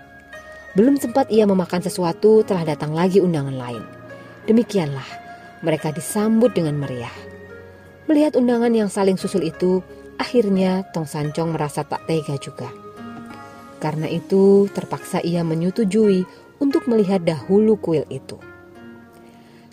Belum 0.72 0.96
sempat 0.96 1.28
ia 1.28 1.44
memakan 1.44 1.84
sesuatu, 1.84 2.40
telah 2.44 2.64
datang 2.64 2.96
lagi 2.96 3.20
undangan 3.20 3.52
lain. 3.52 3.84
Demikianlah, 4.48 5.04
mereka 5.60 5.92
disambut 5.92 6.56
dengan 6.56 6.80
meriah. 6.80 7.12
Melihat 8.08 8.40
undangan 8.40 8.72
yang 8.72 8.88
saling 8.88 9.20
susul 9.20 9.44
itu, 9.44 9.84
akhirnya 10.16 10.84
Tong 10.96 11.04
Sancong 11.08 11.52
merasa 11.52 11.84
tak 11.84 12.04
tega 12.08 12.36
juga. 12.40 12.81
Karena 13.82 14.06
itu, 14.06 14.70
terpaksa 14.70 15.18
ia 15.26 15.42
menyetujui 15.42 16.22
untuk 16.62 16.86
melihat 16.86 17.26
dahulu 17.26 17.74
kuil 17.74 18.06
itu. 18.06 18.38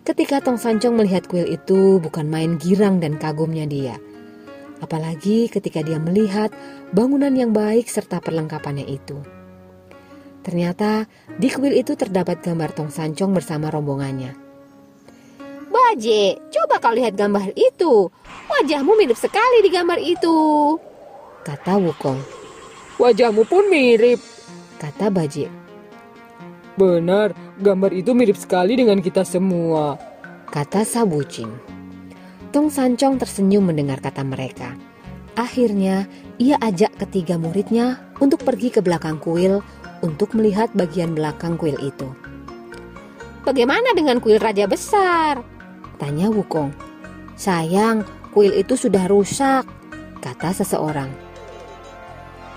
Ketika 0.01 0.41
Tong 0.41 0.57
Sancong 0.57 0.97
melihat 0.97 1.29
kuil 1.29 1.45
itu, 1.45 2.01
bukan 2.01 2.25
main 2.25 2.57
girang 2.57 2.97
dan 2.97 3.21
kagumnya 3.21 3.69
dia. 3.69 4.01
Apalagi 4.81 5.45
ketika 5.53 5.85
dia 5.85 6.01
melihat 6.01 6.49
bangunan 6.89 7.29
yang 7.29 7.53
baik 7.53 7.85
serta 7.85 8.17
perlengkapannya 8.17 8.89
itu. 8.89 9.21
Ternyata 10.41 11.05
di 11.37 11.53
kuil 11.53 11.77
itu 11.77 11.93
terdapat 11.93 12.41
gambar 12.41 12.73
Tong 12.73 12.89
Sancong 12.89 13.37
bersama 13.37 13.69
rombongannya. 13.69 14.33
Baje, 15.69 16.41
coba 16.49 16.81
kau 16.81 16.97
lihat 16.97 17.13
gambar 17.13 17.53
itu? 17.53 18.09
Wajahmu 18.49 18.97
mirip 18.97 19.21
sekali 19.21 19.61
di 19.61 19.69
gambar 19.69 20.01
itu. 20.01 20.37
Kata 21.45 21.77
Wukong. 21.77 22.38
Wajahmu 22.99 23.47
pun 23.47 23.71
mirip. 23.71 24.19
Kata 24.75 25.07
Bajie. 25.07 25.47
Benar, 26.75 27.31
gambar 27.55 27.95
itu 27.95 28.11
mirip 28.11 28.35
sekali 28.35 28.75
dengan 28.75 28.99
kita 28.99 29.23
semua. 29.23 29.95
Kata 30.51 30.83
Sabucing. 30.83 31.47
Tong 32.51 32.67
Sancong 32.67 33.15
tersenyum 33.15 33.71
mendengar 33.71 34.03
kata 34.03 34.27
mereka. 34.27 34.75
Akhirnya, 35.39 36.11
ia 36.35 36.59
ajak 36.59 36.99
ketiga 36.99 37.39
muridnya 37.39 38.03
untuk 38.19 38.43
pergi 38.43 38.67
ke 38.67 38.83
belakang 38.83 39.15
kuil 39.23 39.63
untuk 40.03 40.35
melihat 40.35 40.67
bagian 40.75 41.15
belakang 41.15 41.55
kuil 41.55 41.79
itu. 41.79 42.11
Bagaimana 43.47 43.95
dengan 43.95 44.19
kuil 44.19 44.43
raja 44.43 44.67
besar? 44.67 45.39
Tanya 45.95 46.27
Wukong. 46.27 46.75
Sayang, 47.39 48.03
kuil 48.35 48.51
itu 48.59 48.75
sudah 48.75 49.07
rusak, 49.07 49.63
kata 50.19 50.51
seseorang. 50.51 51.28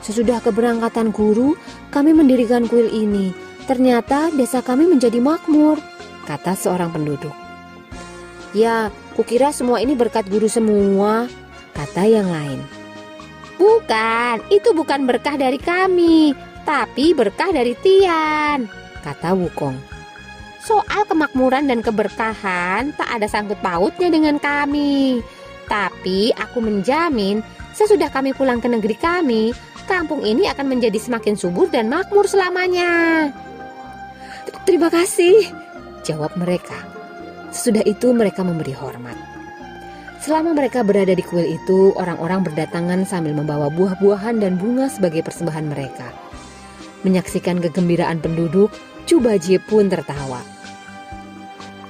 Sesudah 0.03 0.43
keberangkatan 0.43 1.15
guru, 1.15 1.55
kami 1.95 2.11
mendirikan 2.11 2.67
kuil 2.67 2.91
ini 2.91 3.31
Ternyata 3.63 4.35
desa 4.35 4.59
kami 4.59 4.91
menjadi 4.91 5.23
makmur, 5.23 5.79
kata 6.27 6.59
seorang 6.59 6.91
penduduk. 6.91 7.31
Ya, 8.53 8.91
kukira 9.15 9.55
semua 9.55 9.79
ini 9.79 9.95
berkat 9.95 10.27
guru 10.27 10.51
semua, 10.51 11.31
kata 11.71 12.03
yang 12.11 12.27
lain. 12.27 12.59
Bukan, 13.63 14.43
itu 14.51 14.75
bukan 14.75 15.07
berkah 15.07 15.39
dari 15.39 15.63
kami, 15.63 16.35
tapi 16.67 17.15
berkah 17.15 17.55
dari 17.55 17.79
Tian, 17.79 18.67
kata 19.07 19.31
Wukong. 19.39 19.79
Soal 20.59 21.07
kemakmuran 21.07 21.71
dan 21.71 21.79
keberkahan 21.79 22.91
tak 22.99 23.09
ada 23.15 23.27
sangkut 23.31 23.59
pautnya 23.63 24.11
dengan 24.11 24.43
kami. 24.43 25.23
Tapi 25.71 26.35
aku 26.35 26.59
menjamin 26.59 27.43
sesudah 27.79 28.11
kami 28.11 28.35
pulang 28.35 28.59
ke 28.59 28.67
negeri 28.67 28.95
kami, 28.99 29.55
kampung 29.93 30.25
ini 30.25 30.49
akan 30.49 30.73
menjadi 30.73 30.97
semakin 30.97 31.37
subur 31.37 31.69
dan 31.69 31.93
makmur 31.93 32.25
selamanya. 32.25 33.29
Terima 34.65 34.89
kasih, 34.89 35.53
jawab 36.01 36.33
mereka. 36.41 36.81
Sesudah 37.53 37.85
itu 37.85 38.17
mereka 38.17 38.41
memberi 38.41 38.73
hormat. 38.73 39.21
Selama 40.25 40.57
mereka 40.57 40.81
berada 40.81 41.13
di 41.13 41.21
kuil 41.21 41.45
itu, 41.61 41.93
orang-orang 42.01 42.41
berdatangan 42.41 43.05
sambil 43.05 43.37
membawa 43.37 43.69
buah-buahan 43.69 44.41
dan 44.41 44.57
bunga 44.57 44.89
sebagai 44.89 45.21
persembahan 45.21 45.69
mereka. 45.69 46.09
Menyaksikan 47.05 47.59
kegembiraan 47.61 48.23
penduduk, 48.23 48.73
Cubaji 49.03 49.59
pun 49.59 49.91
tertawa. 49.91 50.41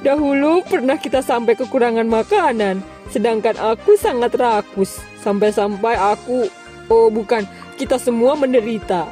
Dahulu 0.03 0.67
pernah 0.67 0.99
kita 0.99 1.23
sampai 1.23 1.55
kekurangan 1.55 2.09
makanan, 2.09 2.83
sedangkan 3.13 3.55
aku 3.61 3.95
sangat 3.95 4.35
rakus. 4.35 4.99
Sampai-sampai 5.23 5.95
aku, 5.95 6.51
oh 6.91 7.07
bukan, 7.13 7.47
kita 7.77 7.97
semua 7.97 8.37
menderita. 8.37 9.09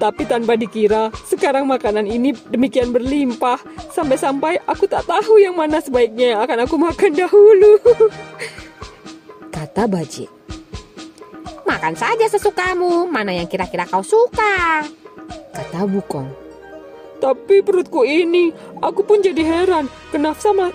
Tapi 0.00 0.26
tanpa 0.26 0.58
dikira, 0.58 1.14
sekarang 1.30 1.68
makanan 1.70 2.10
ini 2.10 2.34
demikian 2.50 2.90
berlimpah 2.90 3.62
sampai-sampai 3.94 4.58
aku 4.66 4.90
tak 4.90 5.06
tahu 5.06 5.38
yang 5.38 5.54
mana 5.54 5.78
sebaiknya 5.78 6.34
yang 6.34 6.40
akan 6.42 6.66
aku 6.66 6.74
makan 6.74 7.12
dahulu. 7.14 7.78
Kata 9.54 9.86
Baji. 9.86 10.26
Makan 11.62 11.94
saja 11.94 12.26
sesukamu, 12.26 13.06
mana 13.06 13.30
yang 13.30 13.46
kira-kira 13.46 13.86
kau 13.86 14.02
suka. 14.02 14.82
Kata 15.54 15.86
Bukong. 15.86 16.28
Tapi 17.22 17.62
perutku 17.62 18.02
ini, 18.02 18.50
aku 18.82 19.06
pun 19.06 19.22
jadi 19.22 19.46
heran, 19.46 19.86
kenapa 20.10 20.42
sama... 20.42 20.74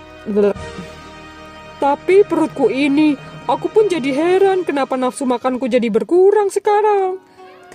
Tapi 1.78 2.24
perutku 2.24 2.72
ini, 2.72 3.20
aku 3.44 3.68
pun 3.68 3.92
jadi 3.92 4.12
heran 4.16 4.64
kenapa 4.64 4.96
nafsu 4.96 5.28
makanku 5.28 5.68
jadi 5.68 5.92
berkurang 5.92 6.48
sekarang. 6.48 7.27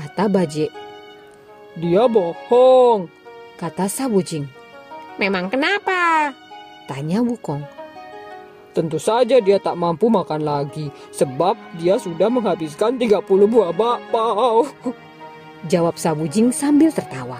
Kata 0.02 0.26
Baji. 0.26 0.66
Dia 1.78 2.10
bohong, 2.10 3.06
kata 3.54 3.86
Sabujing. 3.86 4.50
Memang 5.14 5.46
kenapa? 5.46 6.34
Tanya 6.90 7.22
Wukong. 7.22 7.62
Tentu 8.74 8.98
saja 8.98 9.38
dia 9.38 9.62
tak 9.62 9.78
mampu 9.78 10.10
makan 10.10 10.42
lagi, 10.42 10.90
sebab 11.14 11.54
dia 11.78 12.02
sudah 12.02 12.26
menghabiskan 12.26 12.98
30 12.98 13.22
buah 13.46 13.70
bakpao. 13.70 14.66
Jawab 15.70 15.94
Sabujing 15.94 16.50
sambil 16.50 16.90
tertawa. 16.90 17.38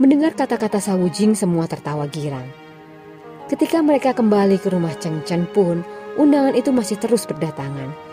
Mendengar 0.00 0.32
kata-kata 0.32 0.80
Sabujing 0.80 1.36
semua 1.36 1.68
tertawa 1.68 2.08
girang. 2.08 2.48
Ketika 3.52 3.84
mereka 3.84 4.16
kembali 4.16 4.56
ke 4.56 4.72
rumah 4.72 4.96
Cheng 4.96 5.20
Chen 5.28 5.44
pun, 5.52 5.84
undangan 6.16 6.56
itu 6.56 6.72
masih 6.72 6.96
terus 6.96 7.28
berdatangan. 7.28 8.05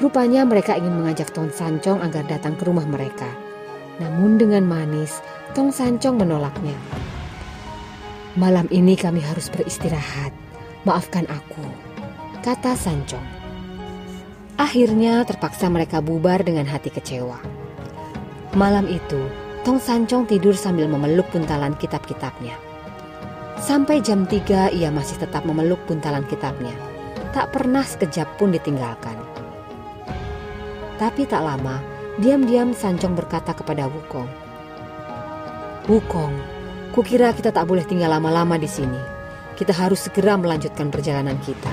Rupanya 0.00 0.48
mereka 0.48 0.80
ingin 0.80 0.96
mengajak 0.96 1.28
Ton 1.36 1.52
Sancong 1.52 2.00
agar 2.00 2.24
datang 2.24 2.56
ke 2.56 2.64
rumah 2.64 2.88
mereka. 2.88 3.28
Namun 4.00 4.40
dengan 4.40 4.64
manis, 4.64 5.20
Tong 5.52 5.68
Sancong 5.68 6.16
menolaknya. 6.16 6.72
Malam 8.40 8.64
ini 8.72 8.96
kami 8.96 9.20
harus 9.20 9.52
beristirahat. 9.52 10.32
Maafkan 10.88 11.28
aku, 11.28 11.60
kata 12.40 12.72
Sancong. 12.80 13.22
Akhirnya 14.56 15.20
terpaksa 15.28 15.68
mereka 15.68 16.00
bubar 16.00 16.40
dengan 16.40 16.64
hati 16.64 16.88
kecewa. 16.88 17.36
Malam 18.56 18.88
itu, 18.88 19.20
Tong 19.68 19.76
Sancong 19.76 20.24
tidur 20.24 20.56
sambil 20.56 20.88
memeluk 20.88 21.28
buntalan 21.28 21.76
kitab-kitabnya. 21.76 22.56
Sampai 23.60 24.00
jam 24.00 24.24
3 24.24 24.72
ia 24.72 24.88
masih 24.88 25.20
tetap 25.20 25.44
memeluk 25.44 25.84
buntalan 25.84 26.24
kitabnya. 26.24 26.72
Tak 27.36 27.52
pernah 27.52 27.84
sekejap 27.84 28.40
pun 28.40 28.56
ditinggalkan. 28.56 29.29
Tapi 31.00 31.24
tak 31.24 31.40
lama, 31.40 31.80
Diam-diam 32.20 32.76
Sancong 32.76 33.16
berkata 33.16 33.56
kepada 33.56 33.88
Wukong. 33.88 34.28
Wukong, 35.88 36.34
kukira 36.92 37.32
kita 37.32 37.48
tak 37.48 37.64
boleh 37.64 37.80
tinggal 37.88 38.12
lama-lama 38.12 38.60
di 38.60 38.68
sini. 38.68 39.00
Kita 39.56 39.72
harus 39.72 40.04
segera 40.04 40.36
melanjutkan 40.36 40.92
perjalanan 40.92 41.40
kita. 41.40 41.72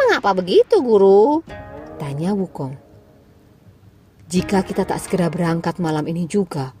Mengapa 0.00 0.32
begitu, 0.32 0.80
Guru? 0.80 1.44
Tanya 2.00 2.32
Wukong. 2.32 2.72
Jika 4.32 4.64
kita 4.64 4.88
tak 4.88 4.96
segera 5.04 5.28
berangkat 5.28 5.76
malam 5.76 6.08
ini 6.08 6.24
juga, 6.24 6.72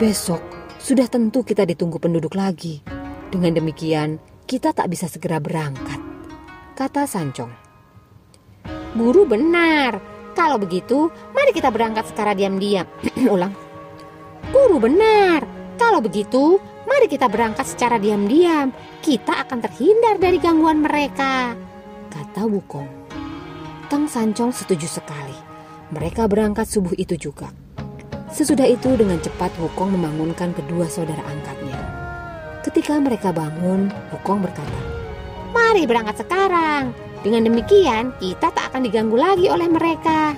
besok 0.00 0.40
sudah 0.80 1.04
tentu 1.04 1.44
kita 1.44 1.68
ditunggu 1.68 2.00
penduduk 2.00 2.32
lagi. 2.32 2.80
Dengan 3.28 3.60
demikian, 3.60 4.16
kita 4.48 4.72
tak 4.72 4.88
bisa 4.88 5.04
segera 5.10 5.36
berangkat, 5.36 6.00
kata 6.80 7.04
Sancong. 7.04 7.52
Guru 8.96 9.28
benar, 9.28 10.13
kalau 10.34 10.58
begitu, 10.58 11.08
mari 11.30 11.54
kita 11.54 11.70
berangkat 11.70 12.10
secara 12.10 12.34
diam-diam. 12.34 12.84
Ulang. 13.34 13.54
Guru 14.50 14.82
benar. 14.82 15.46
Kalau 15.78 16.02
begitu, 16.02 16.58
mari 16.84 17.06
kita 17.06 17.30
berangkat 17.30 17.64
secara 17.64 17.96
diam-diam. 17.96 18.74
Kita 19.00 19.46
akan 19.46 19.58
terhindar 19.62 20.18
dari 20.18 20.42
gangguan 20.42 20.82
mereka. 20.82 21.54
Kata 22.10 22.46
Wukong. 22.46 22.90
Tang 23.86 24.10
Sancong 24.10 24.50
setuju 24.50 24.90
sekali. 24.90 25.38
Mereka 25.94 26.26
berangkat 26.26 26.66
subuh 26.66 26.94
itu 26.98 27.14
juga. 27.14 27.50
Sesudah 28.34 28.66
itu 28.66 28.98
dengan 28.98 29.22
cepat 29.22 29.54
Wukong 29.62 29.94
membangunkan 29.94 30.50
kedua 30.58 30.90
saudara 30.90 31.22
angkatnya. 31.22 31.78
Ketika 32.66 32.98
mereka 32.98 33.30
bangun, 33.30 33.94
Wukong 34.10 34.42
berkata, 34.42 34.80
Mari 35.54 35.86
berangkat 35.86 36.26
sekarang. 36.26 37.03
Dengan 37.24 37.48
demikian, 37.48 38.12
kita 38.20 38.52
tak 38.52 38.68
akan 38.68 38.84
diganggu 38.84 39.16
lagi 39.16 39.48
oleh 39.48 39.64
mereka. 39.64 40.36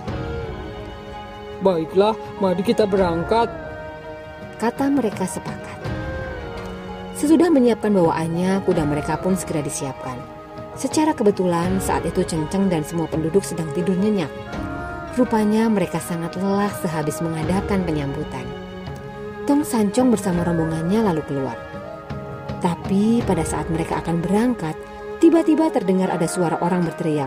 Baiklah, 1.58 2.14
mari 2.38 2.62
kita 2.62 2.86
berangkat. 2.86 3.50
Kata 4.62 4.86
mereka 4.86 5.26
sepakat. 5.26 5.82
Sesudah 7.18 7.50
menyiapkan 7.50 7.90
bawaannya, 7.90 8.62
kuda 8.62 8.86
mereka 8.86 9.18
pun 9.18 9.34
segera 9.34 9.66
disiapkan. 9.66 10.14
Secara 10.78 11.10
kebetulan, 11.10 11.82
saat 11.82 12.06
itu 12.06 12.22
Cenceng 12.22 12.70
dan 12.70 12.86
semua 12.86 13.10
penduduk 13.10 13.42
sedang 13.42 13.66
tidur 13.74 13.98
nyenyak. 13.98 14.30
Rupanya 15.18 15.66
mereka 15.66 15.98
sangat 15.98 16.38
lelah 16.38 16.70
sehabis 16.84 17.18
mengadakan 17.18 17.82
penyambutan. 17.82 18.46
Tong 19.48 19.66
Sancong 19.66 20.14
bersama 20.14 20.46
rombongannya 20.46 21.02
lalu 21.02 21.24
keluar. 21.26 21.58
Tapi 22.62 23.24
pada 23.26 23.42
saat 23.42 23.66
mereka 23.72 24.04
akan 24.04 24.20
berangkat, 24.20 24.76
Tiba-tiba 25.26 25.74
terdengar 25.74 26.06
ada 26.14 26.30
suara 26.30 26.54
orang 26.62 26.86
berteriak. 26.86 27.26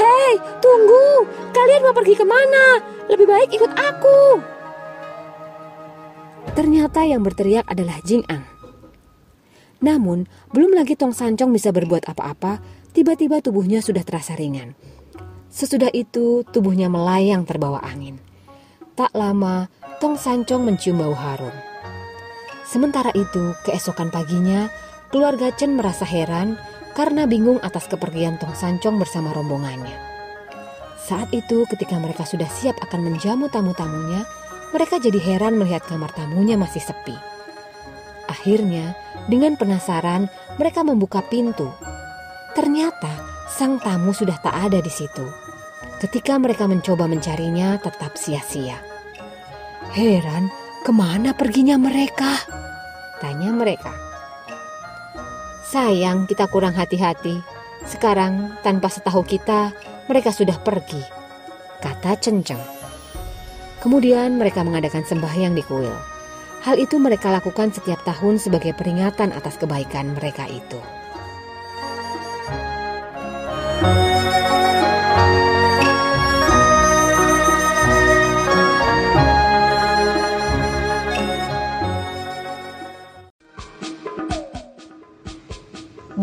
Hei, 0.00 0.40
tunggu! 0.64 1.28
Kalian 1.52 1.84
mau 1.84 1.92
pergi 1.92 2.16
ke 2.16 2.24
mana? 2.24 2.80
Lebih 3.12 3.28
baik 3.28 3.52
ikut 3.52 3.68
aku! 3.68 4.40
Ternyata 6.56 7.04
yang 7.04 7.20
berteriak 7.20 7.68
adalah 7.68 8.00
Jing 8.00 8.24
Ang. 8.32 8.48
Namun, 9.84 10.24
belum 10.56 10.72
lagi 10.72 10.96
Tong 10.96 11.12
Sancong 11.12 11.52
bisa 11.52 11.68
berbuat 11.68 12.08
apa-apa, 12.08 12.64
tiba-tiba 12.96 13.44
tubuhnya 13.44 13.84
sudah 13.84 14.00
terasa 14.00 14.32
ringan. 14.32 14.72
Sesudah 15.52 15.92
itu, 15.92 16.48
tubuhnya 16.48 16.88
melayang 16.88 17.44
terbawa 17.44 17.84
angin. 17.84 18.16
Tak 18.96 19.12
lama, 19.12 19.68
Tong 20.00 20.16
Sancong 20.16 20.64
mencium 20.64 21.04
bau 21.04 21.12
harum. 21.12 21.52
Sementara 22.64 23.12
itu, 23.12 23.52
keesokan 23.68 24.08
paginya, 24.08 24.72
keluarga 25.12 25.52
Chen 25.52 25.76
merasa 25.76 26.08
heran 26.08 26.56
karena 26.96 27.28
bingung 27.28 27.60
atas 27.60 27.84
kepergian 27.92 28.40
Tong 28.40 28.56
Sancong 28.56 28.96
bersama 28.96 29.36
rombongannya. 29.36 29.92
Saat 30.96 31.30
itu 31.36 31.68
ketika 31.68 32.00
mereka 32.00 32.24
sudah 32.24 32.48
siap 32.48 32.80
akan 32.80 33.12
menjamu 33.12 33.52
tamu-tamunya, 33.52 34.24
mereka 34.72 34.96
jadi 34.96 35.20
heran 35.20 35.60
melihat 35.60 35.84
kamar 35.84 36.10
tamunya 36.16 36.56
masih 36.56 36.80
sepi. 36.80 37.14
Akhirnya, 38.26 38.96
dengan 39.30 39.54
penasaran, 39.54 40.26
mereka 40.58 40.82
membuka 40.82 41.22
pintu. 41.22 41.70
Ternyata 42.56 43.12
sang 43.52 43.78
tamu 43.78 44.10
sudah 44.10 44.40
tak 44.40 44.56
ada 44.56 44.80
di 44.82 44.90
situ. 44.90 45.22
Ketika 46.02 46.40
mereka 46.40 46.66
mencoba 46.66 47.06
mencarinya, 47.06 47.78
tetap 47.78 48.18
sia-sia. 48.18 48.80
Heran, 49.94 50.50
ke 50.82 50.90
mana 50.90 51.36
perginya 51.36 51.78
mereka? 51.78 52.34
Tanya 53.22 53.54
mereka. 53.54 54.05
Sayang 55.76 56.24
kita 56.24 56.48
kurang 56.48 56.72
hati-hati. 56.72 57.36
Sekarang 57.84 58.56
tanpa 58.64 58.88
setahu 58.88 59.20
kita, 59.20 59.76
mereka 60.08 60.32
sudah 60.32 60.56
pergi. 60.56 61.04
Kata 61.84 62.16
Cenceng. 62.16 62.64
Kemudian 63.84 64.40
mereka 64.40 64.64
mengadakan 64.64 65.04
sembahyang 65.04 65.52
di 65.52 65.60
kuil. 65.60 65.92
Hal 66.64 66.80
itu 66.80 66.96
mereka 66.96 67.28
lakukan 67.28 67.76
setiap 67.76 68.00
tahun 68.08 68.40
sebagai 68.40 68.72
peringatan 68.72 69.36
atas 69.36 69.60
kebaikan 69.60 70.16
mereka 70.16 70.48
itu. 70.48 70.80